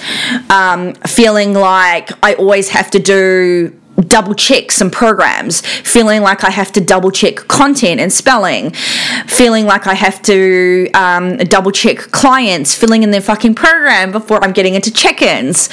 um, 0.50 0.94
feeling 1.06 1.54
like 1.54 2.10
I 2.24 2.34
always 2.34 2.70
have 2.70 2.90
to 2.92 3.00
do 3.00 3.79
double 4.02 4.34
check 4.34 4.72
some 4.72 4.90
programs, 4.90 5.62
feeling 5.62 6.22
like 6.22 6.44
I 6.44 6.50
have 6.50 6.72
to 6.74 6.82
double 6.82 7.12
check 7.12 7.36
content 7.48 8.00
and 8.00 8.12
spelling, 8.12 8.72
feeling 9.28 9.66
like 9.66 9.88
I 9.88 9.94
have 9.94 10.22
to 10.24 10.90
um, 10.94 11.38
double 11.38 11.72
check 11.72 11.98
clients 11.98 12.76
filling 12.76 13.04
in 13.04 13.12
their 13.12 13.22
fucking 13.22 13.56
program 13.56 14.12
before 14.12 14.44
I'm 14.44 14.54
getting 14.54 14.76
into 14.76 14.92
check 14.92 15.22
ins, 15.22 15.70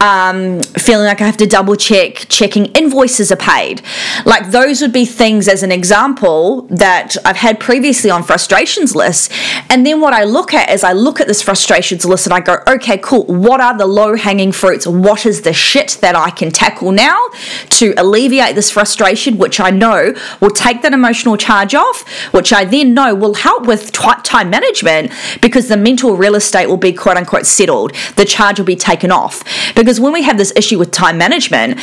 um, 0.00 0.60
feeling 0.62 1.06
like 1.06 1.20
I 1.20 1.26
have 1.26 1.36
to 1.38 1.46
double 1.46 1.76
check 1.76 2.26
checking 2.28 2.66
invoices 2.66 3.30
are 3.32 3.36
paid. 3.36 3.82
Like 4.24 4.50
those 4.50 4.80
would 4.80 4.92
be 4.92 5.04
things 5.04 5.48
as 5.48 5.62
an 5.62 5.72
example 5.72 6.62
that 6.70 7.16
I've 7.24 7.36
had 7.36 7.60
previously 7.60 8.10
on 8.10 8.22
frustrations 8.22 8.94
lists. 8.94 9.28
And 9.70 9.86
then 9.86 10.00
what 10.00 10.12
I 10.12 10.24
look 10.24 10.54
at 10.54 10.70
is 10.70 10.84
I 10.84 10.92
look 10.92 11.20
at 11.20 11.26
this 11.26 11.42
frustrations 11.42 12.04
list 12.04 12.26
and 12.26 12.34
I 12.34 12.40
go, 12.40 12.58
okay, 12.66 12.98
cool. 12.98 13.24
What 13.24 13.60
are 13.60 13.76
the 13.76 13.86
low 13.86 14.16
hanging 14.16 14.52
fruits? 14.52 14.86
What 14.86 15.26
is 15.26 15.42
the 15.42 15.52
shit 15.52 15.98
that 16.00 16.14
I 16.14 16.30
can 16.30 16.50
tackle 16.50 16.92
now 16.92 17.28
to 17.70 17.94
alleviate 17.96 18.54
this 18.54 18.70
frustration, 18.70 19.38
which 19.38 19.60
I 19.60 19.70
know 19.70 20.14
will 20.40 20.50
take 20.50 20.82
that 20.82 20.92
emotional 20.92 21.36
charge 21.36 21.74
off, 21.74 22.08
which 22.32 22.52
I 22.52 22.64
then 22.64 22.94
know 22.94 23.14
will 23.14 23.34
help 23.34 23.66
with 23.66 23.92
time 23.92 24.50
management 24.50 25.12
because 25.40 25.68
the 25.68 25.76
mental 25.76 26.16
real 26.16 26.34
estate 26.34 26.66
will 26.66 26.76
be 26.76 26.92
quote 26.92 27.16
unquote 27.16 27.46
settled. 27.46 27.94
The 28.16 28.24
charge 28.24 28.58
will 28.58 28.66
be 28.66 28.76
taken 28.76 29.10
off. 29.10 29.44
Because 29.74 30.00
when 30.00 30.12
we 30.12 30.22
have 30.22 30.38
this 30.38 30.52
issue 30.56 30.78
with 30.78 30.92
time 30.92 31.18
management, 31.18 31.78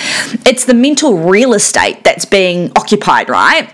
it's 0.46 0.66
the 0.66 0.74
mental 0.74 1.18
real 1.18 1.54
estate 1.54 2.04
that's 2.04 2.26
being 2.26 2.72
occupied, 2.76 3.30
right? 3.30 3.72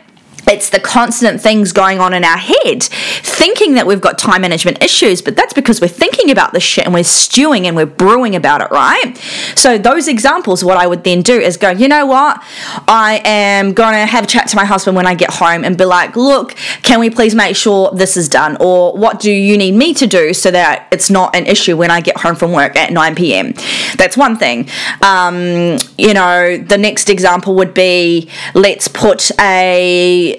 It's 0.48 0.70
the 0.70 0.80
constant 0.80 1.42
things 1.42 1.72
going 1.72 2.00
on 2.00 2.14
in 2.14 2.24
our 2.24 2.38
head, 2.38 2.84
thinking 2.84 3.76
that 3.76 3.88
we've 3.88 4.02
got 4.02 4.18
time 4.18 4.42
management 4.42 4.84
issues, 4.84 5.22
but 5.22 5.36
that's 5.36 5.54
because 5.54 5.82
we're 5.82 5.88
thinking 5.88 6.32
about 6.32 6.54
this 6.54 6.64
shit 6.64 6.86
and 6.86 6.94
we're 6.94 7.04
stewing 7.04 7.68
and 7.68 7.76
we're 7.76 7.86
brewing 7.86 8.36
about 8.36 8.62
it, 8.62 8.72
right? 8.72 9.18
So, 9.56 9.78
those 9.78 10.08
examples, 10.08 10.64
what 10.64 10.78
I 10.78 10.88
would 10.88 11.04
then 11.04 11.22
do 11.22 11.40
is 11.40 11.58
go, 11.58 11.70
you 11.70 11.88
know 11.88 12.06
what? 12.06 12.42
I 12.88 13.22
am 13.26 13.74
going 13.74 13.94
to 13.94 14.06
have 14.06 14.26
a 14.26 14.28
chat 14.28 14.48
to 14.50 14.56
my 14.56 14.66
husband 14.66 14.96
when 14.96 15.08
I 15.08 15.16
get 15.16 15.32
home 15.32 15.64
and 15.64 15.78
be 15.78 15.86
like, 15.86 16.16
look, 16.16 16.56
can 16.84 17.00
we 17.00 17.10
please 17.10 17.36
make 17.36 17.56
sure 17.56 17.92
this 17.92 18.18
is 18.18 18.30
done? 18.30 18.58
Or 18.60 18.94
what 18.94 19.20
do 19.20 19.32
you 19.32 19.58
need 19.58 19.74
me 19.74 19.94
to 19.96 20.08
do 20.08 20.34
so 20.34 20.52
that 20.52 20.88
it's 20.92 21.10
not 21.10 21.36
an 21.36 21.46
issue 21.46 21.78
when 21.78 21.92
I 21.92 22.02
get 22.02 22.18
home 22.18 22.36
from 22.36 22.52
work 22.52 22.76
at 22.76 22.92
9 22.92 23.16
p.m.? 23.16 23.54
That's 23.96 24.18
one 24.18 24.38
thing. 24.38 24.70
Um, 25.02 25.78
you 25.98 26.14
know, 26.14 26.58
the 26.58 26.78
next 26.78 27.10
example 27.10 27.56
would 27.56 27.74
be 27.74 28.30
let's 28.54 28.88
put 28.88 29.32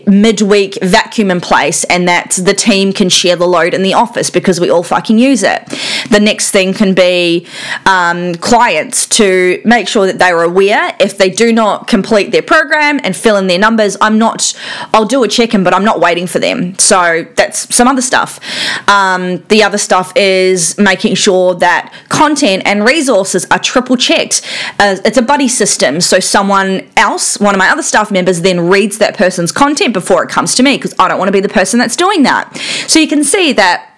midweek 0.06 0.78
vacuum 0.82 1.30
in 1.30 1.40
place 1.40 1.84
and 1.84 2.08
that 2.08 2.38
the 2.42 2.54
team 2.54 2.92
can 2.92 3.08
share 3.08 3.36
the 3.36 3.46
load 3.46 3.74
in 3.74 3.82
the 3.82 3.94
office 3.94 4.30
because 4.30 4.60
we 4.60 4.70
all 4.70 4.82
fucking 4.82 5.18
use 5.18 5.42
it. 5.42 5.66
The 6.10 6.20
next 6.20 6.50
thing 6.50 6.74
can 6.74 6.94
be 6.94 7.46
um, 7.86 8.34
clients 8.36 9.06
to 9.18 9.60
make 9.64 9.88
sure 9.88 10.06
that 10.06 10.18
they 10.18 10.30
are 10.30 10.42
aware 10.42 10.94
if 11.00 11.18
they 11.18 11.30
do 11.30 11.52
not 11.52 11.88
complete 11.88 12.32
their 12.32 12.42
program 12.42 13.00
and 13.02 13.16
fill 13.16 13.36
in 13.36 13.46
their 13.46 13.58
numbers. 13.58 13.96
I'm 14.00 14.18
not, 14.18 14.54
I'll 14.92 15.04
do 15.04 15.22
a 15.24 15.28
check 15.28 15.54
in, 15.54 15.64
but 15.64 15.74
I'm 15.74 15.84
not 15.84 16.00
waiting 16.00 16.26
for 16.26 16.38
them. 16.38 16.78
So 16.78 17.26
that's 17.36 17.74
some 17.74 17.88
other 17.88 18.02
stuff. 18.02 18.40
Um, 18.88 19.42
the 19.48 19.62
other 19.62 19.78
stuff 19.78 20.12
is 20.16 20.78
making 20.78 21.14
sure 21.14 21.54
that 21.56 21.92
content 22.08 22.62
and 22.66 22.84
resources 22.84 23.46
are 23.50 23.58
triple 23.58 23.96
checked. 23.96 24.42
Uh, 24.78 24.96
it's 25.04 25.18
a 25.18 25.22
buddy 25.22 25.48
system. 25.48 26.00
So 26.00 26.20
someone 26.20 26.88
else, 26.96 27.38
one 27.38 27.54
of 27.54 27.58
my 27.58 27.70
other 27.70 27.82
staff 27.82 28.10
members, 28.10 28.42
then 28.42 28.68
reads 28.68 28.98
that 28.98 29.16
person's 29.16 29.52
content 29.52 29.81
content 29.82 29.94
before 29.94 30.22
it 30.22 30.30
comes 30.30 30.54
to 30.56 30.62
me 30.62 30.76
because 30.76 30.94
I 30.98 31.08
don't 31.08 31.18
want 31.18 31.28
to 31.28 31.32
be 31.32 31.40
the 31.40 31.48
person 31.48 31.78
that's 31.78 31.96
doing 31.96 32.22
that. 32.22 32.56
So 32.86 33.00
you 33.00 33.08
can 33.08 33.24
see 33.24 33.52
that 33.52 33.88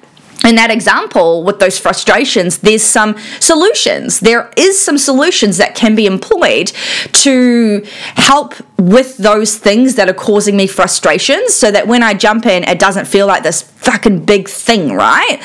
in 0.45 0.57
that 0.57 0.71
example 0.71 1.43
with 1.43 1.59
those 1.59 1.79
frustrations 1.79 2.59
there's 2.59 2.83
some 2.83 3.17
solutions 3.41 4.21
there 4.21 4.51
is 4.59 4.79
some 4.79 4.99
solutions 4.99 5.57
that 5.57 5.75
can 5.75 5.95
be 5.95 6.05
employed 6.05 6.67
to 7.13 7.83
help 8.17 8.55
with 8.77 9.17
those 9.17 9.57
things 9.57 9.95
that 9.95 10.07
are 10.07 10.15
causing 10.15 10.55
me 10.55 10.67
frustrations 10.67 11.55
so 11.55 11.71
that 11.71 11.87
when 11.87 12.03
i 12.03 12.13
jump 12.13 12.45
in 12.45 12.63
it 12.65 12.79
doesn't 12.79 13.07
feel 13.07 13.27
like 13.27 13.43
this 13.43 13.63
fucking 13.63 14.23
big 14.23 14.47
thing 14.47 14.93
right 14.93 15.41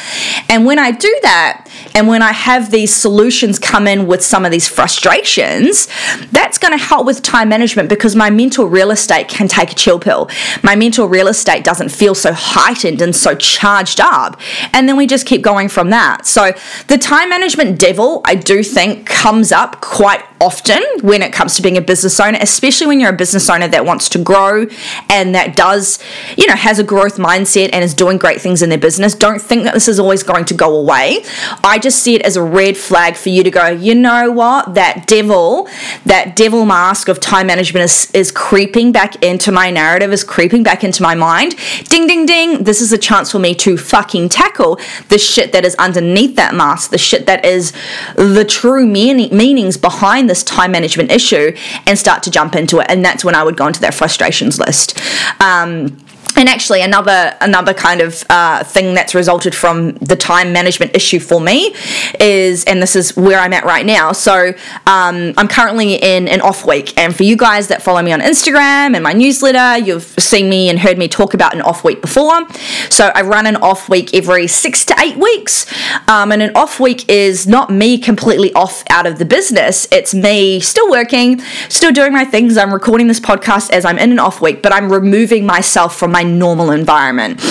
and 0.50 0.66
when 0.66 0.78
i 0.78 0.92
do 0.92 1.20
that 1.22 1.69
and 1.96 2.08
when 2.08 2.22
I 2.22 2.32
have 2.32 2.72
these 2.72 2.94
solutions 2.94 3.60
come 3.60 3.88
in 3.88 4.08
with 4.08 4.24
some 4.24 4.46
of 4.46 4.52
these 4.52 4.68
frustrations, 4.68 5.88
that's 6.32 6.58
going 6.58 6.78
to 6.78 6.84
help 6.84 7.06
with 7.06 7.22
time 7.24 7.50
management 7.50 7.90
because 7.90 8.16
my 8.16 8.30
mental 8.30 8.68
real 8.68 8.92
estate 8.92 9.28
can 9.28 9.48
take 9.48 9.72
a 9.72 9.76
chill 9.76 10.00
pill. 10.00 10.30
My 10.64 10.76
mental 10.76 11.08
real 11.08 11.28
estate 11.28 11.64
doesn't 11.64 11.90
feel 11.90 12.16
so 12.16 12.32
heightened 12.34 13.02
and 13.02 13.16
so 13.16 13.36
charged 13.36 14.00
up. 14.00 14.40
And 14.74 14.88
then 14.88 14.98
we 14.98 15.08
just 15.08 15.26
keep 15.26 15.42
going 15.42 15.70
from 15.70 15.90
that. 15.90 16.26
So 16.26 16.52
the 16.88 16.98
time 16.98 17.30
management 17.30 17.80
devil, 17.80 18.22
I 18.26 18.36
do 18.36 18.64
think, 18.64 19.06
comes 19.06 19.52
up 19.52 19.82
quite 19.82 20.24
often 20.42 20.82
when 21.02 21.22
it 21.22 21.34
comes 21.34 21.56
to 21.56 21.62
being 21.62 21.78
a 21.78 21.82
business 21.82 22.20
owner, 22.20 22.38
especially 22.42 22.88
when 22.88 23.00
you're 23.00 23.10
a 23.10 23.18
business 23.18 23.50
owner 23.50 23.68
that 23.68 23.86
wants 23.86 24.08
to 24.10 24.20
grow 24.20 24.66
and 25.10 25.36
that 25.36 25.56
does, 25.56 26.00
you 26.38 26.48
know, 26.48 26.56
has 26.56 26.80
a 26.80 26.84
growth 26.84 27.18
mindset 27.18 27.70
and 27.74 27.84
is 27.84 27.94
doing 27.94 28.18
great 28.18 28.40
things 28.40 28.62
in 28.62 28.70
their 28.70 28.78
business. 28.78 29.16
Don't 29.16 29.42
think 29.42 29.64
that 29.64 29.74
this 29.74 29.88
is 29.88 30.00
always 30.00 30.24
going 30.24 30.46
to 30.46 30.54
go 30.54 30.76
away. 30.76 31.24
I 31.64 31.79
just 31.80 32.04
see 32.04 32.16
it 32.16 32.22
as 32.22 32.36
a 32.36 32.44
red 32.44 32.78
flag 32.78 33.16
for 33.16 33.30
you 33.30 33.44
to 33.44 33.52
go, 33.52 33.68
you 33.68 33.96
know 33.96 34.32
what, 34.32 34.76
that 34.76 35.08
devil, 35.08 35.68
that 36.06 36.36
devil 36.36 36.66
mask 36.66 37.08
of 37.08 37.20
time 37.20 37.48
management 37.48 37.84
is, 37.84 38.12
is 38.14 38.32
creeping 38.32 38.92
back 38.92 39.22
into 39.24 39.52
my 39.52 39.72
narrative, 39.72 40.12
is 40.14 40.24
creeping 40.24 40.64
back 40.64 40.84
into 40.84 41.02
my 41.02 41.16
mind. 41.16 41.56
Ding, 41.86 42.08
ding, 42.08 42.26
ding. 42.26 42.64
This 42.64 42.82
is 42.82 42.92
a 42.94 42.98
chance 42.98 43.32
for 43.32 43.40
me 43.40 43.56
to 43.56 43.78
fucking 43.78 44.30
tackle 44.30 44.80
the 45.10 45.18
shit 45.18 45.52
that 45.54 45.66
is 45.66 45.76
underneath 45.76 46.36
that 46.36 46.54
mask, 46.54 46.92
the 46.92 46.98
shit 46.98 47.26
that 47.26 47.46
is 47.46 47.74
the 48.16 48.46
true 48.48 48.86
meaning, 48.86 49.36
meanings 49.36 49.78
behind 49.78 50.30
this 50.30 50.44
time 50.44 50.72
management 50.72 51.12
issue 51.12 51.56
and 51.86 51.98
start 51.98 52.24
to 52.24 52.32
jump 52.32 52.56
into 52.56 52.80
it. 52.80 52.88
And 52.90 53.04
that's 53.04 53.24
when 53.24 53.36
I 53.36 53.44
would 53.44 53.58
go 53.58 53.68
into 53.68 53.82
that 53.82 53.94
frustrations 53.94 54.60
list. 54.60 55.00
Um, 55.42 55.98
and 56.40 56.48
actually 56.48 56.82
another 56.82 57.36
another 57.42 57.74
kind 57.74 58.00
of 58.00 58.24
uh, 58.30 58.64
thing 58.64 58.94
that's 58.94 59.14
resulted 59.14 59.54
from 59.54 59.92
the 59.96 60.16
time 60.16 60.54
management 60.54 60.96
issue 60.96 61.20
for 61.20 61.42
me 61.42 61.76
is 62.18 62.64
and 62.64 62.82
this 62.82 62.96
is 62.96 63.16
where 63.18 63.40
i'm 63.40 63.52
at 63.52 63.66
right 63.66 63.86
now. 63.86 64.14
So 64.14 64.54
um, 64.88 65.34
i'm 65.38 65.50
currently 65.50 65.96
in 65.96 66.30
an 66.30 66.40
off 66.40 66.66
week. 66.66 66.98
And 66.98 67.14
for 67.14 67.24
you 67.24 67.36
guys 67.36 67.68
that 67.68 67.82
follow 67.82 68.02
me 68.02 68.14
on 68.14 68.22
instagram 68.22 68.96
and 68.96 69.04
my 69.04 69.12
newsletter 69.12 69.84
you've 69.86 70.16
seen 70.18 70.50
me 70.50 70.70
and 70.70 70.80
heard 70.80 70.98
me 70.98 71.10
talk 71.10 71.34
about 71.34 71.54
an 71.54 71.62
off 71.62 71.84
week 71.84 72.02
before. 72.02 72.48
So 72.90 73.12
i 73.14 73.22
run 73.22 73.46
an 73.46 73.58
off 73.58 73.90
week 73.90 74.14
every 74.14 74.48
six 74.48 74.86
to 74.86 74.96
eight 75.00 75.18
weeks. 75.18 75.66
Um, 76.08 76.32
and 76.32 76.42
an 76.42 76.56
off 76.56 76.80
week 76.80 77.10
is 77.10 77.48
not 77.48 77.70
me 77.70 77.98
completely 77.98 78.54
off 78.54 78.84
out 78.90 79.06
of 79.06 79.20
the 79.20 79.26
business. 79.26 79.88
It's 79.92 80.14
me 80.14 80.62
still 80.62 80.90
working 80.90 81.42
still 81.68 81.92
doing 81.92 82.14
my 82.14 82.24
things. 82.24 82.58
I'm 82.58 82.74
recording 82.74 83.08
this 83.08 83.20
podcast 83.20 83.72
as 83.72 83.84
i'm 83.84 83.98
in 83.98 84.12
an 84.12 84.20
off 84.20 84.42
week 84.42 84.62
but 84.62 84.72
i'm 84.72 84.90
removing 84.90 85.46
myself 85.46 85.98
from 85.98 86.12
my 86.12 86.29
normal 86.38 86.72
environment. 86.72 87.42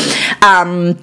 Um, 0.43 0.99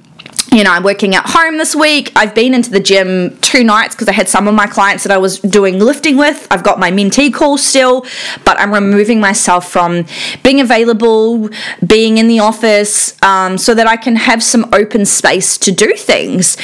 you 0.56 0.64
know, 0.64 0.72
I'm 0.72 0.84
working 0.84 1.16
at 1.16 1.26
home 1.26 1.58
this 1.58 1.76
week. 1.76 2.14
I've 2.16 2.34
been 2.34 2.54
into 2.54 2.70
the 2.70 2.80
gym 2.80 3.38
two 3.40 3.64
nights 3.64 3.94
because 3.94 4.08
I 4.08 4.14
had 4.14 4.30
some 4.30 4.48
of 4.48 4.54
my 4.54 4.68
clients 4.68 5.04
that 5.04 5.12
I 5.12 5.18
was 5.18 5.40
doing 5.40 5.80
lifting 5.80 6.16
with. 6.16 6.48
I've 6.50 6.64
got 6.64 6.80
my 6.80 6.92
mentee 6.92 7.34
call 7.34 7.58
still, 7.58 8.06
but 8.46 8.58
I'm 8.58 8.74
removing 8.74 9.20
myself 9.20 9.70
from 9.70 10.06
being 10.44 10.62
available, 10.62 11.50
being 11.86 12.18
in 12.18 12.30
the 12.30 12.40
office, 12.40 13.22
um, 13.22 13.58
so 13.58 13.74
that 13.74 13.86
I 13.88 13.98
can 13.98 14.16
have 14.16 14.42
some 14.42 14.70
open 14.72 15.06
space 15.06 15.58
to 15.58 15.74
do 15.74 15.94
things. 15.98 16.56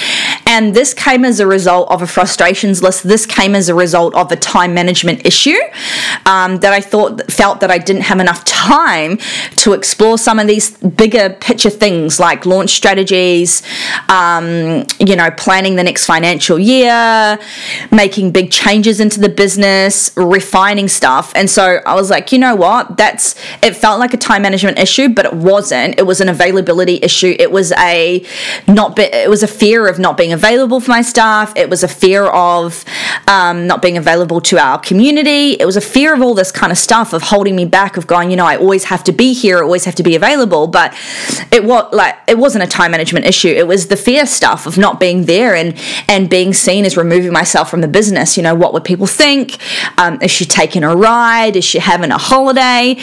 And 0.53 0.75
this 0.75 0.93
came 0.93 1.23
as 1.23 1.39
a 1.39 1.47
result 1.47 1.89
of 1.89 2.01
a 2.01 2.07
frustrations 2.07 2.83
list. 2.83 3.03
This 3.03 3.25
came 3.25 3.55
as 3.55 3.69
a 3.69 3.73
result 3.73 4.13
of 4.15 4.29
a 4.33 4.35
time 4.35 4.73
management 4.73 5.25
issue 5.25 5.57
um, 6.25 6.57
that 6.57 6.73
I 6.73 6.81
thought 6.81 7.31
felt 7.31 7.61
that 7.61 7.71
I 7.71 7.77
didn't 7.77 8.01
have 8.01 8.19
enough 8.19 8.43
time 8.43 9.17
to 9.63 9.71
explore 9.71 10.17
some 10.17 10.39
of 10.39 10.47
these 10.47 10.71
bigger 10.79 11.29
picture 11.29 11.69
things 11.69 12.19
like 12.19 12.45
launch 12.45 12.71
strategies, 12.71 13.63
um, 14.09 14.85
you 14.99 15.15
know, 15.15 15.31
planning 15.37 15.77
the 15.77 15.85
next 15.85 16.05
financial 16.05 16.59
year, 16.59 17.39
making 17.89 18.31
big 18.31 18.51
changes 18.51 18.99
into 18.99 19.21
the 19.21 19.29
business, 19.29 20.11
refining 20.17 20.89
stuff. 20.89 21.31
And 21.33 21.49
so 21.49 21.79
I 21.85 21.95
was 21.95 22.09
like, 22.09 22.33
you 22.33 22.39
know 22.39 22.57
what? 22.57 22.97
That's 22.97 23.35
it 23.63 23.73
felt 23.73 24.01
like 24.01 24.13
a 24.13 24.17
time 24.17 24.41
management 24.41 24.79
issue, 24.79 25.07
but 25.07 25.25
it 25.27 25.33
wasn't. 25.33 25.97
It 25.97 26.03
was 26.03 26.19
an 26.19 26.27
availability 26.27 26.99
issue. 27.01 27.37
It 27.39 27.53
was 27.53 27.71
a 27.77 28.25
not 28.67 28.97
be, 28.97 29.03
it 29.03 29.29
was 29.29 29.43
a 29.43 29.47
fear 29.47 29.87
of 29.87 29.97
not 29.97 30.17
being 30.17 30.33
available 30.33 30.40
for 30.41 30.91
my 30.91 31.01
staff. 31.01 31.53
It 31.55 31.69
was 31.69 31.83
a 31.83 31.87
fear 31.87 32.25
of 32.25 32.83
um, 33.27 33.67
not 33.67 33.81
being 33.81 33.97
available 33.97 34.41
to 34.41 34.57
our 34.57 34.79
community. 34.79 35.53
It 35.53 35.65
was 35.65 35.77
a 35.77 35.81
fear 35.81 36.13
of 36.13 36.21
all 36.21 36.33
this 36.33 36.51
kind 36.51 36.71
of 36.71 36.77
stuff 36.77 37.13
of 37.13 37.21
holding 37.21 37.55
me 37.55 37.65
back 37.65 37.97
of 37.97 38.07
going, 38.07 38.31
you 38.31 38.37
know, 38.37 38.45
I 38.45 38.57
always 38.57 38.85
have 38.85 39.03
to 39.05 39.11
be 39.11 39.33
here, 39.33 39.59
I 39.59 39.61
always 39.61 39.85
have 39.85 39.95
to 39.95 40.03
be 40.03 40.15
available. 40.15 40.67
But 40.67 40.93
it 41.51 41.63
was 41.63 41.93
like 41.93 42.17
it 42.27 42.37
wasn't 42.37 42.63
a 42.63 42.67
time 42.67 42.91
management 42.91 43.25
issue. 43.25 43.49
It 43.49 43.67
was 43.67 43.87
the 43.87 43.95
fear 43.95 44.25
stuff 44.25 44.65
of 44.65 44.77
not 44.77 44.99
being 44.99 45.25
there 45.25 45.55
and 45.55 45.77
and 46.07 46.29
being 46.29 46.53
seen 46.53 46.85
as 46.85 46.97
removing 46.97 47.31
myself 47.31 47.69
from 47.69 47.81
the 47.81 47.87
business. 47.87 48.37
You 48.37 48.43
know, 48.43 48.55
what 48.55 48.73
would 48.73 48.83
people 48.83 49.07
think? 49.07 49.57
Um, 49.97 50.19
is 50.21 50.31
she 50.31 50.45
taking 50.45 50.83
a 50.83 50.95
ride? 50.95 51.55
Is 51.55 51.65
she 51.65 51.79
having 51.79 52.11
a 52.11 52.17
holiday? 52.17 52.97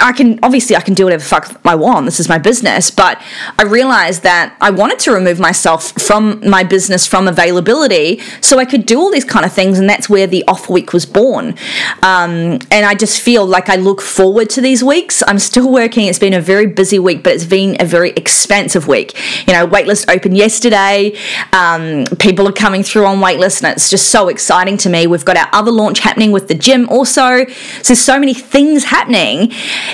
I 0.00 0.12
can 0.12 0.38
obviously 0.42 0.76
I 0.76 0.80
can 0.80 0.94
do 0.94 1.04
whatever 1.04 1.24
fuck 1.24 1.60
I 1.64 1.74
want. 1.74 2.04
This 2.06 2.20
is 2.20 2.28
my 2.28 2.38
business, 2.38 2.90
but 2.90 3.20
I 3.58 3.64
realized 3.64 4.22
that 4.24 4.56
I 4.60 4.70
wanted 4.70 4.98
to 5.00 5.12
remove 5.12 5.38
myself 5.40 5.92
from 5.92 6.40
my 6.50 6.64
business 6.64 7.06
from 7.06 7.28
availability 7.28 8.20
so 8.40 8.58
I 8.58 8.64
could 8.64 8.86
do 8.86 8.98
all 8.98 9.10
these 9.10 9.24
kind 9.24 9.46
of 9.46 9.52
things, 9.52 9.78
and 9.78 9.88
that's 9.88 10.08
where 10.08 10.26
the 10.26 10.44
off 10.46 10.68
week 10.68 10.92
was 10.92 11.06
born. 11.06 11.54
Um, 12.02 12.58
and 12.70 12.84
I 12.84 12.94
just 12.94 13.20
feel 13.20 13.46
like 13.46 13.68
I 13.68 13.76
look 13.76 14.00
forward 14.00 14.50
to 14.50 14.60
these 14.60 14.82
weeks. 14.84 15.22
I'm 15.26 15.38
still 15.38 15.72
working. 15.80 16.06
It's 16.06 16.18
been 16.18 16.34
a 16.34 16.40
very 16.40 16.66
busy 16.66 16.98
week, 16.98 17.22
but 17.22 17.34
it's 17.34 17.44
been 17.44 17.76
a 17.80 17.84
very 17.84 18.10
expansive 18.10 18.86
week. 18.88 19.16
You 19.46 19.54
know, 19.54 19.66
waitlist 19.66 20.12
opened 20.14 20.36
yesterday. 20.36 21.16
Um, 21.52 22.06
people 22.18 22.48
are 22.48 22.52
coming 22.52 22.82
through 22.82 23.06
on 23.06 23.18
waitlist, 23.18 23.62
and 23.62 23.72
it's 23.72 23.90
just 23.90 24.08
so 24.08 24.28
exciting 24.28 24.76
to 24.78 24.90
me. 24.90 25.06
We've 25.06 25.24
got 25.24 25.36
our 25.36 25.48
other 25.52 25.70
launch 25.70 26.00
happening 26.00 26.32
with 26.32 26.48
the 26.48 26.54
gym 26.54 26.88
also. 26.88 27.46
So 27.46 27.94
there's 27.94 28.00
so 28.00 28.18
many 28.18 28.34
things 28.34 28.84
happening 28.84 29.52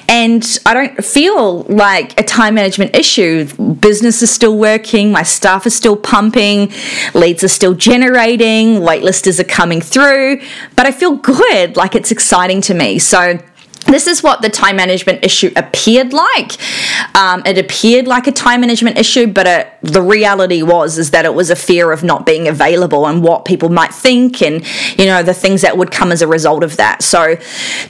and 0.09 0.59
I 0.67 0.75
don't 0.75 1.05
feel 1.05 1.63
like 1.65 2.19
a 2.19 2.25
time 2.25 2.55
management 2.55 2.95
issue. 2.95 3.47
Business 3.75 4.23
is 4.23 4.31
still 4.31 4.57
working, 4.57 5.13
my 5.13 5.23
staff 5.23 5.67
is 5.67 5.75
still 5.75 5.97
pumping, 5.97 6.46
leads 7.15 7.43
are 7.45 7.49
still 7.49 7.75
generating, 7.75 8.81
waitlisters 8.81 9.41
are 9.41 9.45
coming 9.45 9.81
through, 9.81 10.41
but 10.77 10.87
I 10.87 10.93
feel 10.93 11.17
good, 11.17 11.77
like 11.77 11.95
it's 11.95 12.11
exciting 12.11 12.61
to 12.63 12.75
me. 12.75 12.99
So 12.99 13.39
this 13.87 14.07
is 14.07 14.23
what 14.23 14.43
the 14.43 14.49
time 14.49 14.77
management 14.77 15.25
issue 15.25 15.53
appeared 15.57 16.13
like. 16.13 16.57
Um, 17.17 17.43
it 17.47 17.57
appeared 17.57 18.07
like 18.07 18.27
a 18.27 18.33
time 18.33 18.61
management 18.61 18.99
issue, 18.99 19.27
but 19.27 19.47
it, 19.47 19.73
the 19.83 20.03
reality 20.03 20.63
was 20.63 20.99
is 20.99 21.13
that 21.13 21.25
it 21.25 21.35
was 21.35 21.51
a 21.51 21.57
fear 21.57 21.93
of 21.93 22.03
not 22.03 22.27
being 22.27 22.49
available 22.49 23.07
and 23.07 23.23
what 23.23 23.45
people 23.45 23.69
might 23.69 23.95
think, 23.95 24.43
and 24.43 24.65
you 24.99 25.07
know 25.07 25.23
the 25.23 25.35
things 25.35 25.63
that 25.63 25.79
would 25.79 25.91
come 25.91 26.11
as 26.13 26.23
a 26.23 26.27
result 26.27 26.65
of 26.65 26.77
that. 26.77 27.03
So, 27.03 27.37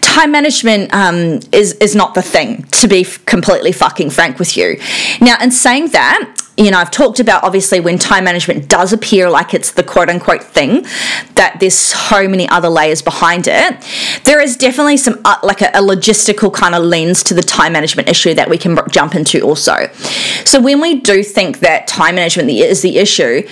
time 0.01 0.33
management 0.33 0.93
um, 0.93 1.41
is 1.53 1.73
is 1.75 1.95
not 1.95 2.15
the 2.15 2.23
thing. 2.23 2.65
To 2.77 2.89
be 2.89 3.05
completely 3.25 3.73
fucking 3.73 4.11
frank 4.11 4.39
with 4.39 4.57
you. 4.57 4.79
Now, 5.21 5.37
in 5.41 5.51
saying 5.51 5.89
that, 5.89 6.46
you 6.57 6.71
know, 6.71 6.79
I've 6.79 6.91
talked 6.91 7.21
about 7.21 7.45
obviously 7.45 7.81
when 7.81 7.99
time 7.99 8.25
management 8.25 8.69
does 8.69 8.93
appear 8.93 9.29
like 9.29 9.53
it's 9.53 9.73
the 9.73 9.83
quote 9.83 10.09
unquote 10.09 10.43
thing, 10.43 10.83
that 11.35 11.59
there's 11.61 11.79
so 11.79 12.27
many 12.27 12.49
other 12.49 12.69
layers 12.69 13.03
behind 13.03 13.47
it. 13.47 13.77
There 14.25 14.41
is 14.41 14.57
definitely 14.57 14.97
some 14.97 15.21
uh, 15.25 15.37
like 15.43 15.61
a, 15.61 15.69
a, 15.69 15.83
logistical 15.83 16.53
kind 16.53 16.75
of 16.75 16.83
lens 16.83 17.23
to 17.25 17.35
the 17.35 17.43
time 17.43 17.73
management 17.73 18.09
issue 18.09 18.35
that 18.35 18.49
we 18.49 18.59
can 18.59 18.79
jump 18.91 19.15
into 19.15 19.43
also. 19.43 19.89
So 20.45 20.61
when 20.61 20.81
we 20.81 21.01
do 21.01 21.23
think 21.23 21.61
that 21.61 21.87
time 21.87 22.15
management 22.15 22.49
is 22.51 22.83
the 22.83 22.99
issue, 22.99 23.47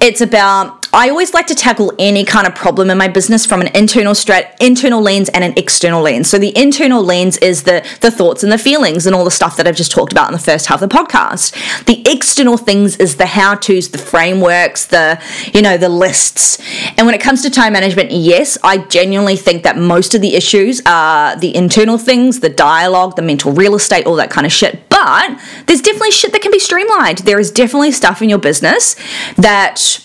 it's 0.00 0.20
about 0.20 0.83
I 0.94 1.10
always 1.10 1.34
like 1.34 1.48
to 1.48 1.56
tackle 1.56 1.92
any 1.98 2.24
kind 2.24 2.46
of 2.46 2.54
problem 2.54 2.88
in 2.88 2.96
my 2.96 3.08
business 3.08 3.44
from 3.44 3.60
an 3.60 3.66
internal 3.74 4.14
strat, 4.14 4.54
internal 4.60 5.02
lens 5.02 5.28
and 5.30 5.42
an 5.42 5.52
external 5.56 6.00
lens. 6.00 6.30
So 6.30 6.38
the 6.38 6.56
internal 6.56 7.02
lens 7.02 7.36
is 7.38 7.64
the 7.64 7.84
the 8.00 8.12
thoughts 8.12 8.44
and 8.44 8.52
the 8.52 8.58
feelings 8.58 9.04
and 9.04 9.12
all 9.14 9.24
the 9.24 9.30
stuff 9.32 9.56
that 9.56 9.66
I've 9.66 9.74
just 9.74 9.90
talked 9.90 10.12
about 10.12 10.28
in 10.28 10.32
the 10.32 10.38
first 10.38 10.66
half 10.66 10.80
of 10.80 10.88
the 10.88 10.94
podcast. 10.94 11.84
The 11.86 12.08
external 12.08 12.56
things 12.56 12.96
is 12.98 13.16
the 13.16 13.26
how-tos, 13.26 13.88
the 13.88 13.98
frameworks, 13.98 14.86
the 14.86 15.20
you 15.52 15.62
know, 15.62 15.76
the 15.76 15.88
lists. 15.88 16.60
And 16.96 17.06
when 17.06 17.14
it 17.16 17.20
comes 17.20 17.42
to 17.42 17.50
time 17.50 17.72
management, 17.72 18.12
yes, 18.12 18.56
I 18.62 18.78
genuinely 18.78 19.34
think 19.34 19.64
that 19.64 19.76
most 19.76 20.14
of 20.14 20.20
the 20.20 20.36
issues 20.36 20.80
are 20.86 21.34
the 21.34 21.56
internal 21.56 21.98
things, 21.98 22.38
the 22.38 22.48
dialogue, 22.48 23.16
the 23.16 23.22
mental 23.22 23.50
real 23.50 23.74
estate, 23.74 24.06
all 24.06 24.14
that 24.14 24.30
kind 24.30 24.46
of 24.46 24.52
shit. 24.52 24.88
But 24.88 25.40
there's 25.66 25.82
definitely 25.82 26.12
shit 26.12 26.30
that 26.30 26.40
can 26.40 26.52
be 26.52 26.60
streamlined. 26.60 27.18
There 27.18 27.40
is 27.40 27.50
definitely 27.50 27.90
stuff 27.90 28.22
in 28.22 28.28
your 28.28 28.38
business 28.38 28.94
that 29.34 30.00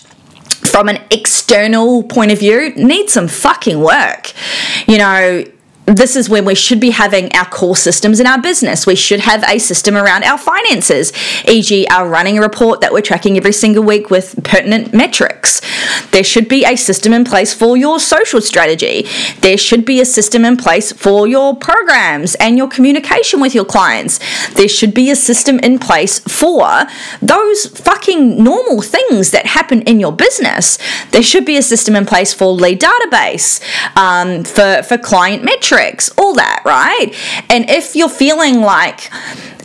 from 0.70 0.88
an 0.88 1.00
external 1.10 2.02
point 2.02 2.32
of 2.32 2.38
view 2.38 2.72
needs 2.76 3.12
some 3.12 3.28
fucking 3.28 3.80
work. 3.80 4.32
You 4.86 4.98
know, 4.98 5.44
this 5.96 6.14
is 6.14 6.28
when 6.28 6.44
we 6.44 6.54
should 6.54 6.80
be 6.80 6.90
having 6.90 7.34
our 7.34 7.46
core 7.46 7.76
systems 7.76 8.20
in 8.20 8.26
our 8.26 8.40
business. 8.40 8.86
We 8.86 8.94
should 8.94 9.20
have 9.20 9.42
a 9.44 9.58
system 9.58 9.96
around 9.96 10.24
our 10.24 10.38
finances, 10.38 11.12
e.g., 11.48 11.86
our 11.88 12.08
running 12.08 12.38
report 12.38 12.80
that 12.80 12.92
we're 12.92 13.00
tracking 13.00 13.36
every 13.36 13.52
single 13.52 13.82
week 13.82 14.10
with 14.10 14.38
pertinent 14.44 14.94
metrics. 14.94 15.60
There 16.10 16.24
should 16.24 16.48
be 16.48 16.64
a 16.64 16.76
system 16.76 17.12
in 17.12 17.24
place 17.24 17.52
for 17.54 17.76
your 17.76 17.98
social 17.98 18.40
strategy. 18.40 19.06
There 19.40 19.56
should 19.56 19.84
be 19.84 20.00
a 20.00 20.04
system 20.04 20.44
in 20.44 20.56
place 20.56 20.92
for 20.92 21.26
your 21.26 21.56
programs 21.56 22.34
and 22.36 22.56
your 22.56 22.68
communication 22.68 23.40
with 23.40 23.54
your 23.54 23.64
clients. 23.64 24.20
There 24.54 24.68
should 24.68 24.94
be 24.94 25.10
a 25.10 25.16
system 25.16 25.58
in 25.60 25.78
place 25.78 26.18
for 26.20 26.82
those 27.20 27.66
fucking 27.66 28.42
normal 28.42 28.82
things 28.82 29.30
that 29.30 29.46
happen 29.46 29.82
in 29.82 29.98
your 29.98 30.12
business. 30.12 30.78
There 31.10 31.22
should 31.22 31.44
be 31.44 31.56
a 31.56 31.62
system 31.62 31.96
in 31.96 32.06
place 32.06 32.32
for 32.32 32.52
lead 32.52 32.80
database, 32.80 33.60
um, 33.96 34.44
for, 34.44 34.82
for 34.82 34.98
client 34.98 35.42
metrics 35.42 35.79
all 36.18 36.34
that, 36.34 36.62
right? 36.64 37.14
And 37.48 37.68
if 37.70 37.96
you're 37.96 38.08
feeling 38.08 38.60
like 38.60 39.10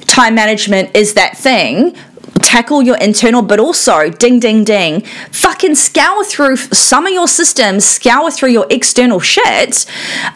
time 0.01 0.35
management 0.35 0.95
is 0.95 1.13
that 1.15 1.37
thing, 1.37 1.95
tackle 2.41 2.81
your 2.81 2.97
internal, 2.97 3.41
but 3.41 3.59
also 3.59 4.09
ding, 4.09 4.39
ding, 4.39 4.63
ding, 4.63 5.01
fucking 5.31 5.75
scour 5.75 6.23
through 6.23 6.55
some 6.57 7.05
of 7.05 7.13
your 7.13 7.27
systems, 7.27 7.83
scour 7.85 8.31
through 8.31 8.49
your 8.49 8.67
external 8.69 9.19
shit, 9.19 9.85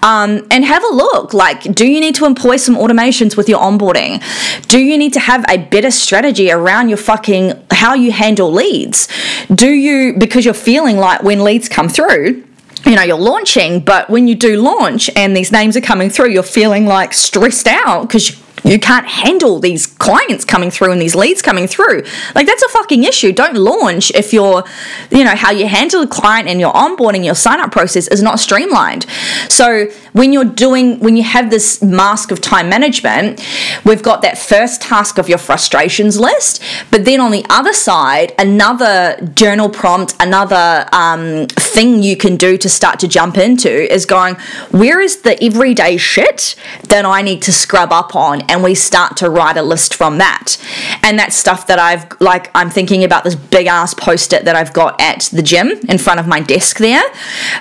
um, 0.03 0.45
and 0.51 0.65
have 0.65 0.83
a 0.83 0.87
look. 0.87 1.33
Like, 1.33 1.61
do 1.73 1.87
you 1.87 1.99
need 1.99 2.15
to 2.15 2.25
employ 2.25 2.57
some 2.57 2.75
automations 2.75 3.37
with 3.37 3.47
your 3.47 3.59
onboarding? 3.59 4.21
Do 4.67 4.79
you 4.79 4.97
need 4.97 5.13
to 5.13 5.19
have 5.19 5.45
a 5.49 5.57
better 5.57 5.91
strategy 5.91 6.51
around 6.51 6.89
your 6.89 6.97
fucking 6.97 7.53
how 7.71 7.93
you 7.93 8.11
handle 8.11 8.51
leads? 8.51 9.07
Do 9.53 9.69
you, 9.69 10.15
because 10.17 10.45
you're 10.45 10.53
feeling 10.53 10.97
like 10.97 11.23
when 11.23 11.43
leads 11.43 11.69
come 11.69 11.89
through, 11.89 12.43
you 12.85 12.95
know, 12.95 13.03
you're 13.03 13.17
launching, 13.17 13.79
but 13.79 14.09
when 14.09 14.27
you 14.27 14.35
do 14.35 14.61
launch 14.61 15.09
and 15.15 15.35
these 15.35 15.51
names 15.51 15.75
are 15.77 15.81
coming 15.81 16.09
through, 16.09 16.29
you're 16.29 16.43
feeling 16.43 16.85
like 16.85 17.13
stressed 17.13 17.67
out 17.67 18.03
because 18.07 18.37
you 18.63 18.79
can't 18.79 19.07
handle 19.07 19.59
these 19.59 19.85
clients 19.87 20.45
coming 20.45 20.71
through 20.71 20.91
and 20.91 21.01
these 21.01 21.15
leads 21.15 21.41
coming 21.41 21.67
through. 21.67 22.03
Like 22.35 22.47
that's 22.47 22.63
a 22.63 22.69
fucking 22.69 23.03
issue. 23.03 23.31
Don't 23.31 23.55
launch 23.55 24.11
if 24.11 24.33
you're, 24.33 24.63
you 25.11 25.23
know, 25.23 25.35
how 25.35 25.51
you 25.51 25.67
handle 25.67 26.01
the 26.01 26.07
client 26.07 26.47
and 26.47 26.59
your 26.59 26.73
onboarding, 26.73 27.25
your 27.25 27.35
sign 27.35 27.59
up 27.59 27.71
process 27.71 28.07
is 28.07 28.21
not 28.21 28.39
streamlined. 28.39 29.05
So 29.49 29.87
when 30.13 30.33
you're 30.33 30.45
doing, 30.45 30.99
when 30.99 31.15
you 31.15 31.23
have 31.23 31.49
this 31.49 31.81
mask 31.81 32.31
of 32.31 32.41
time 32.41 32.69
management, 32.69 33.45
we've 33.85 34.03
got 34.03 34.21
that 34.21 34.37
first 34.37 34.81
task 34.81 35.17
of 35.17 35.29
your 35.29 35.37
frustrations 35.37 36.19
list, 36.19 36.61
but 36.91 37.05
then 37.05 37.19
on 37.19 37.31
the 37.31 37.45
other 37.49 37.73
side, 37.73 38.33
another 38.37 39.17
journal 39.35 39.69
prompt, 39.69 40.15
another 40.19 40.87
um, 40.91 41.47
thing 41.47 42.03
you 42.03 42.17
can 42.17 42.35
do 42.35 42.57
to 42.57 42.69
start 42.69 42.99
to 42.99 43.07
jump 43.07 43.37
into 43.37 43.91
is 43.93 44.05
going, 44.05 44.35
where 44.71 44.99
is 44.99 45.21
the 45.21 45.41
everyday 45.43 45.97
shit 45.97 46.55
that 46.89 47.05
I 47.05 47.21
need 47.21 47.41
to 47.43 47.51
scrub 47.51 47.91
up 47.91 48.15
on? 48.15 48.48
And 48.49 48.63
we 48.63 48.75
start 48.75 49.17
to 49.17 49.29
write 49.29 49.57
a 49.57 49.61
list 49.61 49.93
from 49.93 50.17
that. 50.17 50.57
And 51.03 51.17
that's 51.17 51.35
stuff 51.35 51.67
that 51.67 51.79
I've 51.79 52.05
like 52.19 52.51
I'm 52.53 52.69
thinking 52.69 53.03
about 53.03 53.23
this 53.23 53.35
big 53.35 53.67
ass 53.67 53.93
post-it 53.93 54.45
that 54.45 54.55
I've 54.55 54.73
got 54.73 54.99
at 54.99 55.29
the 55.31 55.43
gym 55.43 55.71
in 55.87 55.97
front 55.97 56.19
of 56.19 56.27
my 56.27 56.41
desk 56.41 56.77
there. 56.77 57.03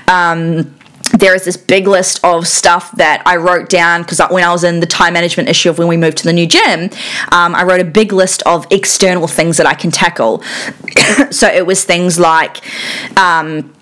Um, 0.09 0.75
there 1.13 1.35
is 1.35 1.45
this 1.45 1.57
big 1.57 1.87
list 1.87 2.21
of 2.25 2.47
stuff 2.47 2.93
that 2.93 3.23
I 3.25 3.37
wrote 3.37 3.69
down 3.69 4.03
because 4.03 4.21
when 4.31 4.45
I 4.45 4.53
was 4.53 4.65
in 4.65 4.81
the 4.81 4.87
time 4.87 5.15
management 5.15 5.49
issue 5.49 5.71
of 5.71 5.79
when 5.79 5.89
we 5.89 5.97
moved 5.97 6.19
to 6.19 6.25
the 6.25 6.33
new 6.33 6.47
gym, 6.47 6.91
um, 7.33 7.55
I 7.55 7.65
wrote 7.65 7.81
a 7.81 7.85
big 7.85 8.13
list 8.13 8.43
of 8.43 8.67
external 8.71 9.27
things 9.27 9.57
that 9.57 9.67
I 9.67 9.75
can 9.75 9.91
tackle. 9.91 10.43
so 11.31 11.49
it 11.49 11.67
was 11.67 11.85
things 11.85 12.19
like, 12.19 12.59
um, 13.17 13.73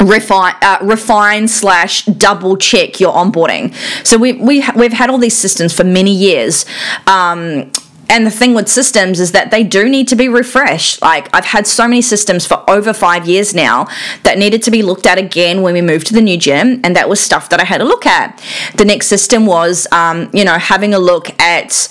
refine 0.00 0.54
uh, 0.62 0.78
refine 0.82 1.48
slash 1.48 2.04
double 2.04 2.56
check 2.56 3.00
your 3.00 3.12
onboarding. 3.12 3.74
So 4.06 4.16
we, 4.18 4.32
we 4.32 4.64
we've 4.74 4.92
had 4.92 5.10
all 5.10 5.18
these 5.18 5.36
systems 5.36 5.72
for 5.72 5.84
many 5.84 6.12
years. 6.12 6.64
Um, 7.06 7.70
and 8.10 8.26
the 8.26 8.30
thing 8.30 8.54
with 8.54 8.68
systems 8.68 9.20
is 9.20 9.30
that 9.30 9.52
they 9.52 9.62
do 9.62 9.88
need 9.88 10.08
to 10.08 10.16
be 10.16 10.28
refreshed. 10.28 11.00
Like 11.00 11.32
I've 11.32 11.44
had 11.44 11.64
so 11.64 11.86
many 11.86 12.02
systems 12.02 12.44
for 12.44 12.68
over 12.68 12.92
five 12.92 13.28
years 13.28 13.54
now 13.54 13.86
that 14.24 14.36
needed 14.36 14.64
to 14.64 14.72
be 14.72 14.82
looked 14.82 15.06
at 15.06 15.16
again 15.16 15.62
when 15.62 15.74
we 15.74 15.80
moved 15.80 16.08
to 16.08 16.14
the 16.14 16.20
new 16.20 16.36
gym, 16.36 16.80
and 16.82 16.96
that 16.96 17.08
was 17.08 17.20
stuff 17.20 17.48
that 17.50 17.60
I 17.60 17.64
had 17.64 17.78
to 17.78 17.84
look 17.84 18.06
at. 18.06 18.42
The 18.74 18.84
next 18.84 19.06
system 19.06 19.46
was, 19.46 19.86
um, 19.92 20.28
you 20.32 20.44
know, 20.44 20.58
having 20.58 20.92
a 20.92 20.98
look 20.98 21.30
at 21.40 21.88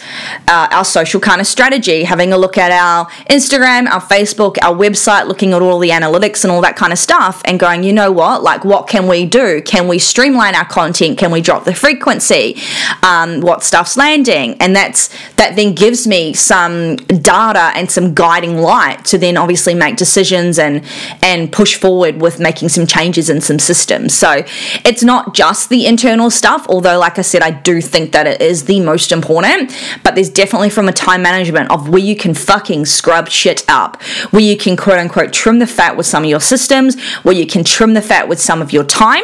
uh, 0.50 0.68
our 0.72 0.84
social 0.84 1.22
kind 1.22 1.40
of 1.40 1.48
strategy, 1.48 2.04
having 2.04 2.34
a 2.34 2.38
look 2.38 2.58
at 2.58 2.72
our 2.72 3.06
Instagram, 3.30 3.88
our 3.88 4.02
Facebook, 4.02 4.58
our 4.62 4.76
website, 4.76 5.26
looking 5.26 5.54
at 5.54 5.62
all 5.62 5.80
the 5.80 5.92
analytics 5.92 6.44
and 6.44 6.52
all 6.52 6.60
that 6.60 6.76
kind 6.76 6.92
of 6.92 7.00
stuff, 7.00 7.42
and 7.46 7.62
going, 7.62 7.82
you 7.82 7.94
know 7.94 8.12
what, 8.12 8.44
like 8.44 8.66
what 8.66 8.88
can 8.88 9.08
we 9.08 9.26
do? 9.26 9.62
Can 9.62 9.88
we 9.88 9.98
streamline 9.98 10.54
our 10.54 10.66
content? 10.66 11.18
Can 11.18 11.32
we 11.32 11.40
drop 11.40 11.64
the 11.64 11.74
frequency? 11.74 12.58
Um, 13.04 13.40
what 13.40 13.64
stuff's 13.64 13.96
landing? 13.96 14.58
And 14.60 14.76
that's 14.76 15.08
that 15.36 15.56
then 15.56 15.74
gives 15.74 16.09
me 16.10 16.34
some 16.34 16.96
data 16.96 17.72
and 17.76 17.90
some 17.90 18.14
guiding 18.14 18.58
light 18.58 19.06
to 19.06 19.18
then 19.18 19.38
obviously 19.38 19.74
make 19.74 19.96
decisions 19.96 20.60
and 20.60 20.84
and 21.22 21.52
push 21.52 21.76
forward 21.76 22.22
with 22.22 22.40
making 22.40 22.70
some 22.70 22.88
changes 22.88 23.30
in 23.30 23.40
some 23.40 23.60
systems. 23.60 24.14
So 24.14 24.44
it's 24.84 25.04
not 25.04 25.34
just 25.34 25.70
the 25.70 25.86
internal 25.86 26.30
stuff, 26.30 26.66
although 26.68 27.00
like 27.00 27.20
I 27.20 27.22
said, 27.22 27.42
I 27.42 27.52
do 27.52 27.82
think 27.82 28.12
that 28.12 28.28
it 28.28 28.42
is 28.42 28.66
the 28.66 28.80
most 28.80 29.12
important, 29.12 29.76
but 30.04 30.16
there's 30.16 30.30
definitely 30.30 30.70
from 30.70 30.88
a 30.88 30.94
time 30.94 31.22
management 31.22 31.72
of 31.72 31.90
where 31.90 32.02
you 32.02 32.16
can 32.16 32.34
fucking 32.34 32.86
scrub 32.86 33.30
shit 33.30 33.64
up, 33.70 34.02
where 34.32 34.44
you 34.44 34.58
can 34.58 34.76
quote 34.76 34.98
unquote 34.98 35.32
trim 35.32 35.60
the 35.60 35.68
fat 35.68 35.96
with 35.96 36.06
some 36.06 36.24
of 36.24 36.30
your 36.30 36.42
systems, 36.42 37.00
where 37.24 37.36
you 37.36 37.46
can 37.46 37.64
trim 37.64 37.94
the 37.94 38.02
fat 38.02 38.28
with 38.28 38.40
some 38.40 38.62
of 38.62 38.74
your 38.74 38.84
time 38.84 39.24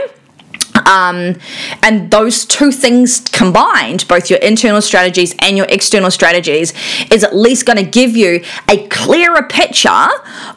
um, 0.86 1.36
and 1.84 2.12
those 2.12 2.46
two 2.46 2.72
things 2.72 3.20
combined, 3.20 4.08
both 4.08 4.30
your 4.30 4.40
internal 4.40 4.82
strategies 4.82 5.36
and 5.40 5.58
your 5.58 5.66
external 5.70 6.12
strategies, 6.12 6.74
is 7.12 7.24
at 7.24 7.36
least 7.36 7.66
going 7.66 7.78
to 7.78 7.90
give 7.90 8.16
you 8.16 8.44
a 8.70 8.88
clearer 8.88 9.44
picture 9.44 10.08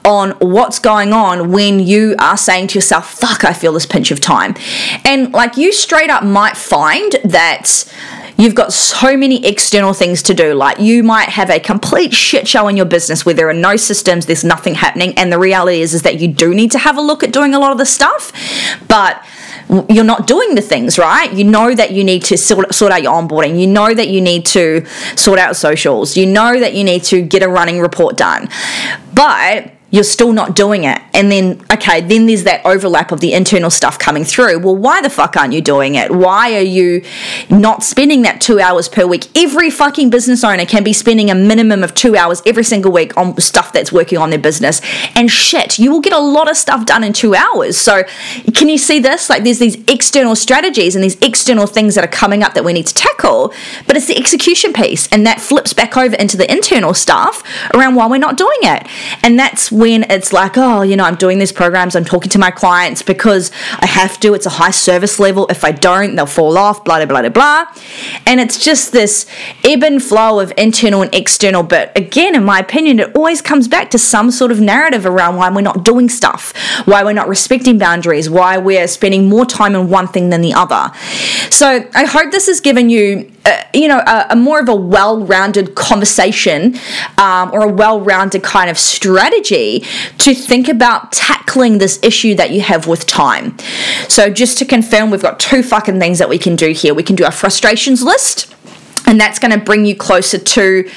on 0.05 0.33
what's 0.41 0.79
going 0.79 1.12
on 1.12 1.51
when 1.51 1.81
you 1.81 2.14
are 2.19 2.37
saying 2.37 2.69
to 2.69 2.79
yourself, 2.79 3.11
fuck, 3.11 3.45
I 3.45 3.53
feel 3.53 3.73
this 3.73 3.87
pinch 3.87 4.11
of 4.11 4.21
time. 4.21 4.55
And 5.05 5.33
like 5.33 5.57
you 5.57 5.73
straight 5.73 6.11
up 6.11 6.25
might 6.25 6.57
find 6.57 7.12
that 7.25 7.85
you've 8.38 8.55
got 8.55 8.73
so 8.73 9.17
many 9.17 9.45
external 9.45 9.93
things 9.93 10.23
to 10.23 10.35
do. 10.35 10.55
Like 10.55 10.79
you 10.79 11.03
might 11.03 11.29
have 11.29 11.51
a 11.51 11.59
complete 11.59 12.14
shit 12.14 12.47
show 12.49 12.69
in 12.69 12.77
your 12.77 12.87
business 12.87 13.27
where 13.27 13.35
there 13.35 13.49
are 13.49 13.55
no 13.55 13.77
systems, 13.77 14.27
there's 14.27 14.45
nothing 14.45 14.75
happening, 14.75 15.12
and 15.19 15.33
the 15.33 15.38
reality 15.38 15.81
is 15.81 15.93
is 15.93 16.03
that 16.03 16.21
you 16.21 16.29
do 16.29 16.55
need 16.55 16.71
to 16.73 16.79
have 16.79 16.97
a 16.97 17.01
look 17.01 17.23
at 17.23 17.33
doing 17.33 17.55
a 17.55 17.59
lot 17.59 17.73
of 17.73 17.79
the 17.79 17.87
stuff, 17.87 18.33
but 18.87 19.23
you're 19.88 20.04
not 20.04 20.26
doing 20.26 20.54
the 20.54 20.62
things 20.62 20.98
right. 20.98 21.33
You 21.33 21.44
know 21.44 21.74
that 21.74 21.92
you 21.92 22.04
need 22.04 22.24
to 22.24 22.38
sort, 22.38 22.66
out 22.83 23.02
your 23.02 23.12
onboarding. 23.12 23.61
You 23.61 23.66
know 23.66 23.92
that 23.92 24.09
you 24.09 24.20
need 24.20 24.46
to 24.46 24.87
sort 25.16 25.38
out 25.38 25.57
socials. 25.57 26.16
You 26.16 26.26
know 26.26 26.59
that 26.59 26.74
you 26.74 26.85
need 26.85 27.04
to 27.04 27.22
get 27.22 27.42
a 27.42 27.48
running 27.48 27.81
report 27.81 28.16
done. 28.16 28.48
But 29.14 29.72
you're 29.90 30.05
still 30.05 30.33
not 30.33 30.55
doing 30.55 30.85
it. 30.85 31.01
And 31.14 31.33
then, 31.33 31.64
okay, 31.72 32.03
then 32.03 32.27
there's 32.27 32.44
that 32.44 32.64
overlap 32.66 33.11
of 33.11 33.20
the 33.20 33.33
internal 33.33 33.70
stuff 33.70 33.98
coming 33.98 34.24
through. 34.24 34.59
Well, 34.59 34.77
why 34.77 35.01
the 35.01 35.09
fuck 35.09 35.37
aren't 35.37 35.55
you 35.55 35.62
doing 35.62 35.94
it? 35.94 36.11
Why 36.11 36.57
are 36.57 36.61
you 36.61 37.03
not 37.48 37.83
spending 37.83 38.22
that 38.22 38.40
two 38.40 38.61
hours 38.61 38.88
per 38.88 39.07
week? 39.07 39.27
Every 39.37 39.70
fucking 39.70 40.11
business 40.11 40.44
owner 40.44 40.66
can 40.66 40.85
be 40.85 40.92
spending 40.92 41.31
a 41.31 41.35
minimum 41.35 41.83
of 41.83 41.94
two 41.94 42.16
hours 42.16 42.42
every 42.44 42.64
single 42.64 42.92
week 42.92 43.16
on 43.16 43.38
stuff 43.40 43.72
that's 43.72 43.90
working 43.90 44.18
on 44.18 44.29
their 44.29 44.38
business. 44.38 44.83
And 45.14 45.31
shit, 45.31 45.79
you 45.79 45.90
will 45.90 46.01
get 46.01 46.12
a 46.12 46.18
lot 46.18 46.51
of 46.51 46.57
stuff 46.57 46.85
done 46.85 47.03
in 47.03 47.14
two 47.14 47.35
hours. 47.35 47.79
So, 47.79 48.05
can 48.55 48.68
you 48.68 48.79
see 48.79 48.98
this? 48.98 49.31
Like, 49.31 49.42
there's 49.42 49.59
these 49.59 49.77
external 49.88 50.37
strategies 50.37 50.94
and 50.96 51.03
these 51.03 51.20
external 51.22 51.66
things 51.66 51.94
that 51.94 52.05
are 52.05 52.09
coming 52.09 52.42
up 52.42 52.53
that 52.55 52.64
we 52.64 52.74
need 52.74 52.87
to 52.87 52.94
tackle, 52.94 53.55
but 53.87 53.96
it's 53.96 54.07
the 54.07 54.18
execution 54.18 54.74
piece. 54.74 55.09
And 55.09 55.27
that 55.27 55.40
flips 55.40 55.72
back 55.72 55.96
over 55.96 56.14
into 56.16 56.37
the 56.37 56.51
internal 56.51 56.92
stuff 56.92 57.42
around 57.74 57.94
why 57.94 58.07
we're 58.07 58.18
not 58.18 58.37
doing 58.37 58.59
it. 58.62 58.87
And 59.22 59.38
that's 59.38 59.72
when 59.79 60.05
it's 60.11 60.33
like, 60.33 60.57
oh, 60.57 60.83
you 60.83 60.97
know, 60.97 61.05
I'm 61.05 61.14
doing 61.14 61.38
these 61.38 61.53
programs, 61.53 61.95
I'm 61.95 62.05
talking 62.05 62.31
to 62.31 62.38
my 62.38 62.51
clients 62.51 63.03
because 63.03 63.53
I 63.79 63.87
have 63.87 64.19
to, 64.21 64.35
it's 64.35 64.47
a 64.47 64.51
high 64.51 64.73
service 64.73 65.21
level. 65.21 65.47
If 65.49 65.64
I 65.64 65.71
don't, 65.71 66.17
they'll 66.17 66.27
fall 66.27 66.59
off, 66.59 66.85
blah, 66.85 67.05
blah, 67.07 67.21
blah, 67.21 67.29
blah. 67.29 67.67
And 68.27 68.41
it's 68.41 68.62
just 68.62 68.93
this 68.93 69.27
ebb 69.64 69.85
and 69.85 70.03
flow 70.03 70.41
of 70.41 70.53
internal 70.57 71.03
and 71.03 71.14
external. 71.14 71.62
But 71.62 71.97
again, 71.97 72.35
in 72.35 72.45
my 72.45 72.59
opinion, 72.59 72.99
it 72.99 73.14
always 73.14 73.41
comes 73.41 73.69
back 73.69 73.91
to 73.91 73.99
some 73.99 74.33
sort 74.33 74.51
of 74.51 74.61
narrative 74.61 75.07
around 75.07 75.37
why 75.37 75.49
we're 75.49 75.61
not 75.61 75.85
doing 75.85 76.09
stuff, 76.09 76.53
why 76.85 77.05
we're 77.05 77.12
not 77.12 77.29
respecting 77.29 77.79
boundaries, 77.79 78.29
why 78.29 78.59
we're 78.59 78.88
spending 78.88 79.29
more 79.29 79.47
time 79.47 79.77
on 79.77 79.88
one 79.88 80.09
thing 80.09 80.31
than 80.31 80.41
the 80.41 80.55
other. 80.55 80.91
So 81.51 81.88
I 81.95 82.05
hope 82.05 82.33
this 82.33 82.49
has 82.49 82.61
given 82.61 82.91
you 82.91 83.31
uh, 83.48 83.64
you 83.72 83.88
know, 83.88 83.98
a, 83.98 84.26
a, 84.30 84.37
more 84.37 84.61
of 84.61 84.68
a 84.68 84.74
well-rounded 84.74 85.74
conversation 85.74 86.78
um, 87.16 87.50
or 87.52 87.62
a 87.62 87.68
well-rounded 87.68 88.42
kind 88.42 88.68
of 88.68 88.76
strategy 88.76 89.80
to 90.18 90.34
think 90.34 90.68
about 90.68 91.12
tackling 91.12 91.78
this 91.78 91.98
issue 92.02 92.34
that 92.34 92.50
you 92.50 92.61
have 92.61 92.87
with 92.87 93.06
time. 93.06 93.56
So 94.08 94.28
just 94.28 94.58
to 94.58 94.66
confirm, 94.66 95.11
we've 95.11 95.22
got 95.22 95.40
two 95.40 95.62
fucking 95.62 95.98
things 95.98 96.18
that 96.18 96.28
we 96.28 96.37
can 96.37 96.56
do 96.56 96.72
here. 96.72 96.92
We 96.92 97.02
can 97.02 97.16
do 97.16 97.24
a 97.24 97.30
frustrations 97.30 98.02
list 98.02 98.54
and 99.09 99.18
that's 99.18 99.38
going 99.38 99.51
to 99.51 99.59
bring 99.59 99.87
you 99.87 99.97
closer 99.97 100.37
to 100.37 100.88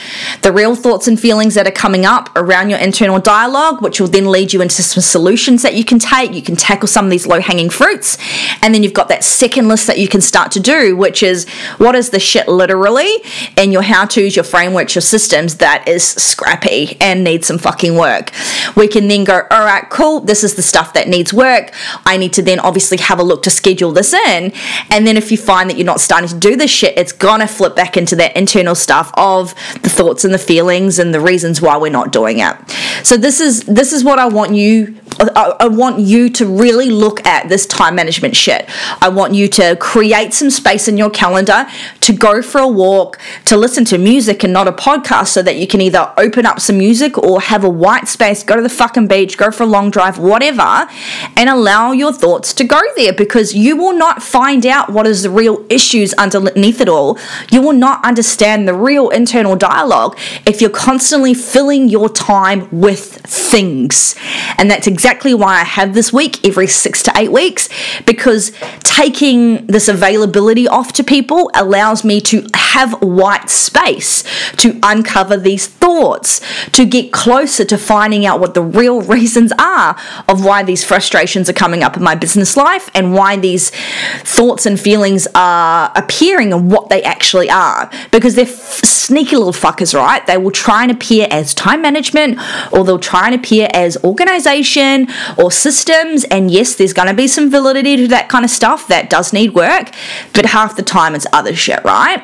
the 0.42 0.52
real 0.52 0.76
thoughts 0.76 1.08
and 1.08 1.18
feelings 1.18 1.56
that 1.56 1.66
are 1.66 1.72
coming 1.72 2.06
up 2.06 2.30
around 2.36 2.70
your 2.70 2.78
internal 2.78 3.20
dialogue, 3.20 3.82
which 3.82 4.02
will 4.02 4.10
then 4.10 4.30
lead 4.30 4.52
you 4.52 4.62
into 4.62 4.84
some 4.84 5.02
solutions 5.02 5.62
that 5.62 5.76
you 5.76 5.86
can 5.86 5.98
take. 5.98 6.34
You 6.34 6.42
can 6.42 6.58
tackle 6.58 6.90
some 6.90 7.06
of 7.06 7.12
these 7.12 7.26
low 7.26 7.40
hanging 7.40 7.70
fruits. 7.70 8.18
And 8.62 8.76
then 8.76 8.84
you've 8.84 8.94
got 8.94 9.08
that 9.08 9.24
second 9.24 9.70
list 9.70 9.88
that 9.88 9.98
you 9.98 10.10
can 10.10 10.20
start 10.20 10.52
to 10.52 10.60
do, 10.60 10.94
which 10.98 11.24
is 11.24 11.48
what 11.78 11.96
is 11.96 12.10
the 12.10 12.20
shit 12.20 12.50
literally 12.50 13.10
in 13.56 13.72
your 13.72 13.82
how 13.82 14.06
to's, 14.06 14.36
your 14.36 14.44
frameworks, 14.44 14.94
your 14.94 15.02
systems 15.02 15.56
that 15.58 15.88
is 15.88 16.06
scrappy 16.06 16.98
and 17.00 17.24
needs 17.24 17.48
some 17.48 17.58
fucking 17.58 17.96
work. 17.96 18.32
We 18.76 18.90
can 18.90 19.08
then 19.08 19.24
go, 19.24 19.48
all 19.50 19.64
right, 19.64 19.90
cool, 19.90 20.20
this 20.20 20.44
is 20.44 20.56
the 20.56 20.62
stuff 20.62 20.92
that 20.96 21.08
needs 21.08 21.34
work. 21.34 21.72
I 22.06 22.18
need 22.18 22.34
to 22.34 22.42
then 22.42 22.60
obviously 22.60 22.98
have 22.98 23.20
a 23.20 23.24
look 23.24 23.42
to 23.44 23.50
schedule 23.50 23.94
this 23.94 24.14
in. 24.14 24.52
And 24.90 25.08
then 25.08 25.16
if 25.16 25.32
you 25.32 25.38
find 25.38 25.70
that 25.70 25.78
you're 25.78 25.86
not 25.86 26.02
starting 26.02 26.28
to 26.28 26.38
do 26.38 26.58
this 26.58 26.70
shit, 26.70 26.98
it's 26.98 27.14
gonna 27.14 27.48
flip 27.48 27.74
back 27.74 27.96
into 28.02 28.16
that 28.18 28.36
internal 28.36 28.76
stuff 28.76 29.12
of 29.16 29.54
the 29.84 29.90
thoughts 29.90 30.26
and 30.26 30.34
the 30.34 30.40
feelings 30.40 31.00
and 31.00 31.14
the 31.14 31.22
reasons 31.22 31.62
why 31.62 31.78
we're 31.78 31.92
not 31.92 32.12
doing 32.12 32.40
it. 32.40 32.56
So 33.04 33.16
this 33.16 33.40
is 33.40 33.62
this 33.64 33.94
is 33.94 34.04
what 34.04 34.20
I 34.20 34.26
want 34.26 34.56
you 34.56 35.00
I, 35.20 35.56
I 35.60 35.68
want 35.68 36.00
you 36.00 36.30
to 36.30 36.46
really 36.46 36.90
look 36.90 37.26
at 37.28 37.50
this 37.50 37.66
time 37.66 37.96
management 37.96 38.36
shit. 38.36 38.66
I 39.02 39.10
want 39.10 39.34
you 39.34 39.48
to 39.50 39.76
create 39.76 40.34
some 40.34 40.50
space 40.50 40.88
in 40.88 40.98
your 40.98 41.10
calendar 41.10 41.68
to 42.02 42.14
go 42.14 42.42
for 42.42 42.60
a 42.60 42.68
walk, 42.68 43.20
to 43.46 43.58
listen 43.58 43.86
to 43.86 43.98
music 43.98 44.44
and 44.44 44.54
not 44.54 44.68
a 44.68 44.72
podcast 44.72 45.28
so 45.28 45.42
that 45.44 45.58
you 45.58 45.68
can 45.68 45.82
either 45.82 46.12
open 46.18 46.46
up 46.46 46.60
some 46.60 46.78
music 46.78 47.18
or 47.18 47.42
have 47.42 47.64
a 47.64 47.70
white 47.70 48.08
space, 48.08 48.44
go 48.44 48.56
to 48.56 48.62
the 48.62 48.70
fucking 48.70 49.08
beach, 49.08 49.38
go 49.38 49.52
for 49.52 49.64
a 49.64 49.68
long 49.68 49.92
drive, 49.92 50.18
whatever, 50.18 50.88
and 51.36 51.50
allow 51.50 51.92
your 51.92 52.14
thoughts 52.14 52.54
to 52.56 52.64
go 52.64 52.82
there 52.96 53.14
because 53.14 53.54
you 53.54 53.76
will 53.76 53.94
not 53.94 54.24
find 54.24 54.66
out 54.66 54.90
what 54.90 55.06
is 55.06 55.24
the 55.24 55.30
real 55.30 55.66
issues 55.70 56.14
underneath 56.14 56.82
it 56.82 56.90
all. 56.90 57.20
You 57.52 57.62
will 57.62 57.74
not 57.74 58.04
understand 58.04 58.68
the 58.68 58.74
real 58.74 59.10
internal 59.10 59.56
dialogue 59.56 60.18
if 60.46 60.62
you're 60.62 60.70
constantly 60.70 61.34
filling 61.34 61.90
your 61.90 62.10
time 62.10 62.68
with 62.72 63.22
things. 63.26 64.16
And 64.58 64.72
that's 64.72 64.88
exactly 64.88 65.01
exactly 65.02 65.34
why 65.34 65.62
I 65.62 65.64
have 65.64 65.96
this 65.96 66.14
week 66.14 66.46
every 66.46 66.68
six 66.68 67.02
to 67.02 67.12
eight 67.16 67.32
weeks 67.32 67.70
because 68.06 68.52
taking 68.84 69.66
this 69.66 69.88
availability 69.88 70.68
off 70.68 70.94
to 70.94 71.04
people 71.04 71.50
allows 71.56 72.04
me 72.04 72.22
to 72.22 72.46
have 72.54 73.02
white 73.02 73.50
space 73.50 74.24
to 74.58 74.80
uncover 74.84 75.38
these 75.38 75.66
thoughts, 75.66 76.40
to 76.74 76.86
get 76.86 77.12
closer 77.12 77.66
to 77.66 77.80
finding 77.80 78.28
out 78.28 78.40
what 78.40 78.54
the 78.54 78.62
real 78.62 79.02
reasons 79.18 79.52
are 79.58 79.98
of 80.30 80.46
why 80.46 80.62
these 80.62 80.84
frustrations 80.84 81.50
are 81.50 81.54
coming 81.54 81.82
up 81.82 81.98
in 81.98 82.04
my 82.04 82.14
business 82.14 82.56
life 82.56 82.92
and 82.94 83.16
why 83.16 83.36
these 83.36 83.72
thoughts 84.20 84.68
and 84.68 84.80
feelings 84.80 85.28
are 85.34 85.92
appearing 85.96 86.54
and 86.54 86.72
what 86.72 86.90
they 86.90 87.02
actually 87.02 87.50
are. 87.50 87.90
Because 88.12 88.36
they're 88.36 88.46
f- 88.46 88.86
sneaky 88.86 89.36
little 89.36 89.52
fuckers, 89.52 89.96
right? 89.96 90.24
They 90.28 90.38
will 90.38 90.52
try 90.52 90.84
and 90.84 90.92
appear 90.92 91.28
as 91.32 91.56
time 91.56 91.82
management 91.82 92.40
or 92.72 92.84
they'll 92.84 93.00
try 93.00 93.26
and 93.26 93.34
appear 93.34 93.68
as 93.74 93.98
organization 94.04 94.91
or 95.38 95.52
systems. 95.52 96.24
And 96.26 96.52
yes, 96.52 96.76
there's 96.76 96.94
going 96.94 97.08
to 97.08 97.14
be 97.14 97.28
some 97.28 97.50
validity 97.50 97.98
to 97.98 98.08
that 98.10 98.30
kind 98.30 98.46
of 98.46 98.52
stuff 98.52 98.88
that 98.88 99.10
does 99.10 99.34
need 99.34 99.54
work, 99.54 99.92
but 100.34 100.46
half 100.46 100.76
the 100.76 100.84
time 100.84 101.16
it's 101.16 101.28
other 101.34 101.56
shit, 101.56 101.84
right? 101.84 102.24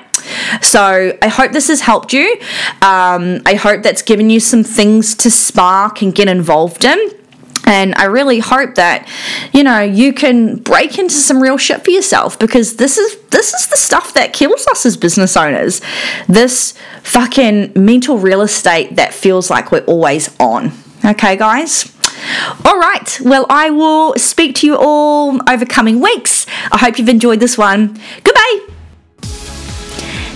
So 0.62 1.18
I 1.22 1.28
hope 1.28 1.52
this 1.52 1.68
has 1.68 1.82
helped 1.82 2.14
you. 2.14 2.38
Um, 2.82 3.42
I 3.46 3.56
hope 3.60 3.84
that's 3.84 4.02
given 4.02 4.30
you 4.30 4.40
some 4.40 4.64
things 4.64 5.16
to 5.16 5.30
spark 5.30 6.02
and 6.02 6.14
get 6.14 6.28
involved 6.28 6.84
in. 6.84 7.00
And 7.66 7.94
I 7.96 8.06
really 8.06 8.40
hope 8.40 8.76
that, 8.76 9.10
you 9.52 9.62
know, 9.62 9.82
you 9.82 10.14
can 10.14 10.56
break 10.56 10.98
into 10.98 11.16
some 11.16 11.42
real 11.42 11.58
shit 11.58 11.84
for 11.84 11.92
yourself 11.92 12.40
because 12.40 12.78
this 12.78 12.98
is 12.98 13.18
this 13.30 13.54
is 13.54 13.68
the 13.68 13.76
stuff 13.76 14.14
that 14.14 14.32
kills 14.32 14.66
us 14.68 14.86
as 14.86 14.96
business 14.96 15.36
owners. 15.36 15.82
This 16.30 16.74
fucking 17.04 17.74
mental 17.76 18.20
real 18.20 18.42
estate 18.42 18.96
that 18.96 19.14
feels 19.14 19.50
like 19.50 19.72
we're 19.74 19.84
always 19.84 20.34
on. 20.40 20.72
Okay, 21.04 21.36
guys? 21.36 21.94
All 22.66 22.78
right. 22.78 23.20
Well, 23.24 23.46
I 23.50 23.70
will 23.70 24.14
speak 24.16 24.56
to 24.58 24.68
you 24.68 24.76
all 24.78 25.40
over 25.50 25.66
coming 25.66 26.00
weeks. 26.00 26.46
I 26.72 26.78
hope 26.78 26.98
you've 26.98 27.10
enjoyed 27.10 27.40
this 27.40 27.58
one. 27.58 28.00
Goodbye. 28.24 28.77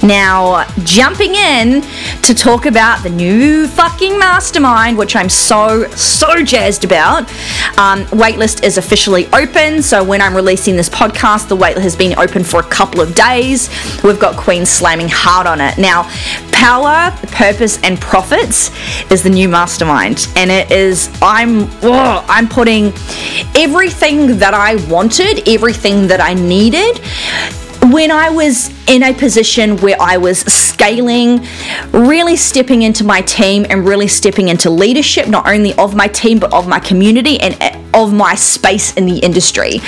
Now, 0.04 0.66
jumping 0.84 1.36
in 1.36 1.84
to 2.24 2.34
talk 2.34 2.66
about 2.66 3.04
the 3.04 3.10
new 3.10 3.68
fucking 3.68 4.18
mastermind, 4.18 4.98
which 4.98 5.16
I'm 5.16 5.30
so, 5.30 5.88
so 5.90 6.44
jazzed 6.44 6.84
about. 6.84 7.30
Um, 7.78 8.06
waitlist 8.08 8.64
is 8.64 8.78
officially 8.78 9.28
open, 9.28 9.84
so 9.84 10.04
when 10.04 10.22
I'm 10.22 10.36
releasing 10.36 10.76
this 10.76 10.90
podcast, 10.90 11.48
the 11.48 11.58
waitlist 11.58 11.82
has 11.82 11.96
been 11.96 12.18
open 12.18 12.44
for 12.44 12.60
a 12.60 12.64
couple 12.64 13.00
of 13.00 13.14
days. 13.14 13.70
We've 14.04 14.20
got 14.20 14.38
Queen 14.38 14.66
slamming 14.66 15.10
hard 15.10 15.46
on 15.46 15.62
it. 15.62 15.78
Now, 15.78 16.10
Power, 16.52 17.12
Purpose, 17.28 17.82
and 17.84 18.00
Profits 18.00 18.72
is 19.12 19.24
the 19.24 19.30
new 19.30 19.50
mastermind, 19.50 20.28
and 20.36 20.50
it 20.50 20.72
is, 20.72 21.10
I'm, 21.22 21.70
I'm 21.84 22.48
putting 22.48 22.88
everything 23.56 24.38
that 24.40 24.54
I 24.54 24.76
wanted, 24.90 25.48
everything 25.48 26.08
that 26.08 26.22
I 26.22 26.34
needed 26.34 27.02
when 27.92 28.12
I 28.12 28.30
was 28.30 28.70
in 28.88 29.04
a 29.04 29.14
position 29.14 29.78
where 29.78 29.96
I 30.00 30.18
was 30.18 30.40
scaling, 30.40 31.46
really 31.92 32.36
stepping 32.36 32.82
into 32.82 33.04
my 33.04 33.22
team 33.22 33.66
and 33.70 33.88
really 33.88 34.08
stepping 34.08 34.50
into 34.50 34.70
leadership, 34.70 35.28
not 35.28 35.48
only 35.48 35.74
of 35.76 35.96
my 35.96 36.08
team, 36.08 36.40
but 36.40 36.54
of 36.54 36.68
my 36.68 36.80
community 36.80 37.40
and 37.40 37.58
of 37.94 38.14
my 38.14 38.36
space 38.36 38.94
in 38.96 39.06
the 39.06 39.18
industry. 39.20 39.80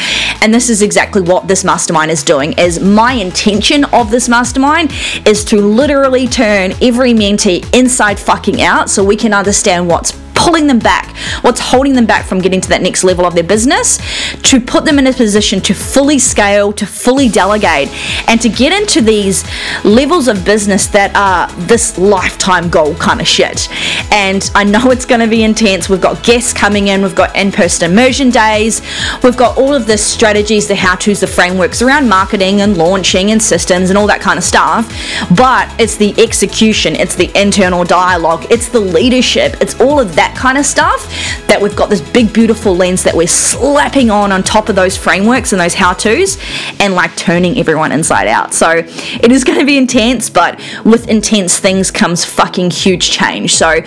And 0.41 0.53
this 0.53 0.69
is 0.69 0.81
exactly 0.81 1.21
what 1.21 1.47
this 1.47 1.63
mastermind 1.63 2.11
is 2.11 2.23
doing 2.23 2.53
is 2.53 2.79
my 2.79 3.13
intention 3.13 3.85
of 3.85 4.11
this 4.11 4.27
mastermind 4.27 4.91
is 5.25 5.45
to 5.45 5.57
literally 5.57 6.27
turn 6.27 6.73
every 6.81 7.13
mentee 7.13 7.65
inside 7.73 8.19
fucking 8.19 8.61
out 8.61 8.89
so 8.89 9.03
we 9.03 9.15
can 9.15 9.33
understand 9.33 9.87
what's 9.87 10.22
pulling 10.33 10.67
them 10.67 10.79
back, 10.79 11.15
what's 11.41 11.59
holding 11.59 11.93
them 11.93 12.05
back 12.05 12.25
from 12.25 12.39
getting 12.39 12.61
to 12.61 12.69
that 12.69 12.81
next 12.81 13.03
level 13.03 13.25
of 13.25 13.35
their 13.35 13.43
business, 13.43 13.99
to 14.41 14.59
put 14.59 14.85
them 14.85 14.99
in 14.99 15.07
a 15.07 15.13
position 15.13 15.61
to 15.61 15.73
fully 15.73 16.19
scale, 16.19 16.73
to 16.73 16.85
fully 16.85 17.29
delegate, 17.29 17.89
and 18.27 18.41
to 18.41 18.49
get 18.49 18.73
into 18.73 19.01
these 19.01 19.43
levels 19.83 20.27
of 20.27 20.43
business 20.45 20.87
that 20.87 21.15
are 21.15 21.51
this 21.67 21.97
lifetime 21.97 22.69
goal 22.69 22.95
kind 22.95 23.21
of 23.21 23.27
shit. 23.27 23.69
And 24.11 24.49
I 24.55 24.63
know 24.63 24.91
it's 24.91 25.05
going 25.05 25.21
to 25.21 25.27
be 25.27 25.43
intense. 25.43 25.89
We've 25.89 26.01
got 26.01 26.23
guests 26.23 26.53
coming 26.53 26.87
in, 26.87 27.01
we've 27.01 27.15
got 27.15 27.35
in 27.35 27.51
person 27.51 27.91
immersion 27.91 28.29
days, 28.29 28.81
we've 29.23 29.37
got 29.37 29.57
all 29.57 29.73
of 29.73 29.87
the 29.87 29.97
strategies, 29.97 30.67
the 30.67 30.75
how 30.75 30.95
to's, 30.95 31.19
the 31.19 31.27
frameworks 31.27 31.81
around 31.81 32.07
marketing 32.09 32.61
and 32.61 32.77
launching 32.77 33.31
and 33.31 33.41
systems 33.41 33.89
and 33.89 33.97
all 33.97 34.07
that 34.07 34.21
kind 34.21 34.37
of 34.37 34.43
stuff. 34.43 34.87
But 35.35 35.73
it's 35.79 35.95
the 35.95 36.13
execution, 36.21 36.95
it's 36.95 37.15
the 37.15 37.31
internal 37.39 37.83
dialogue, 37.83 38.45
it's 38.49 38.67
the 38.67 38.79
leadership, 38.79 39.55
it's 39.61 39.79
all 39.79 39.99
of 39.99 40.15
that 40.15 40.22
kind 40.35 40.57
of 40.57 40.65
stuff 40.65 41.07
that 41.47 41.61
we've 41.61 41.75
got 41.75 41.89
this 41.89 42.01
big 42.01 42.33
beautiful 42.33 42.75
lens 42.75 43.03
that 43.03 43.15
we're 43.15 43.27
slapping 43.27 44.09
on 44.09 44.31
on 44.31 44.43
top 44.43 44.69
of 44.69 44.75
those 44.75 44.97
frameworks 44.97 45.51
and 45.51 45.61
those 45.61 45.73
how-to's 45.73 46.37
and 46.79 46.93
like 46.93 47.15
turning 47.15 47.57
everyone 47.57 47.91
inside 47.91 48.27
out. 48.27 48.53
So 48.53 48.69
it 48.71 49.31
is 49.31 49.43
going 49.43 49.59
to 49.59 49.65
be 49.65 49.77
intense 49.77 50.29
but 50.29 50.59
with 50.83 51.09
intense 51.09 51.59
things 51.59 51.91
comes 51.91 52.25
fucking 52.25 52.71
huge 52.71 53.11
change. 53.11 53.55
So 53.55 53.81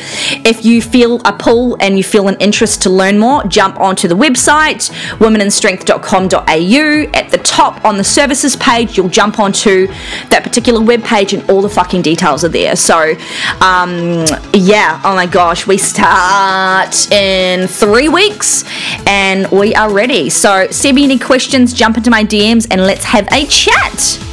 if 0.44 0.64
you 0.64 0.82
feel 0.82 1.20
a 1.24 1.32
pull 1.32 1.76
and 1.80 1.96
you 1.96 2.04
feel 2.04 2.28
an 2.28 2.36
interest 2.40 2.82
to 2.82 2.90
learn 2.90 3.18
more 3.18 3.44
jump 3.44 3.78
onto 3.80 4.08
the 4.08 4.16
website 4.16 4.90
womenandstrength.com.au 5.18 7.18
at 7.18 7.30
the 7.30 7.38
top 7.38 7.84
on 7.84 7.96
the 7.96 8.04
services 8.04 8.56
page 8.56 8.96
you'll 8.96 9.08
jump 9.08 9.38
onto 9.38 9.86
that 10.30 10.42
particular 10.42 10.80
web 10.80 11.02
page 11.02 11.32
and 11.32 11.48
all 11.50 11.62
the 11.62 11.68
fucking 11.68 12.02
details 12.02 12.44
are 12.44 12.48
there. 12.48 12.76
So 12.76 13.14
um, 13.60 14.26
yeah 14.52 15.00
oh 15.04 15.14
my 15.14 15.26
gosh 15.26 15.66
we 15.66 15.78
start 15.78 16.25
start 16.26 17.12
in 17.12 17.68
three 17.68 18.08
weeks 18.08 18.64
and 19.06 19.48
we 19.52 19.72
are 19.76 19.92
ready. 19.92 20.28
So, 20.28 20.66
send 20.72 20.96
me 20.96 21.04
any 21.04 21.20
questions, 21.20 21.72
jump 21.72 21.96
into 21.96 22.10
my 22.10 22.24
DMs, 22.24 22.66
and 22.68 22.80
let's 22.80 23.04
have 23.04 23.28
a 23.30 23.46
chat. 23.46 24.25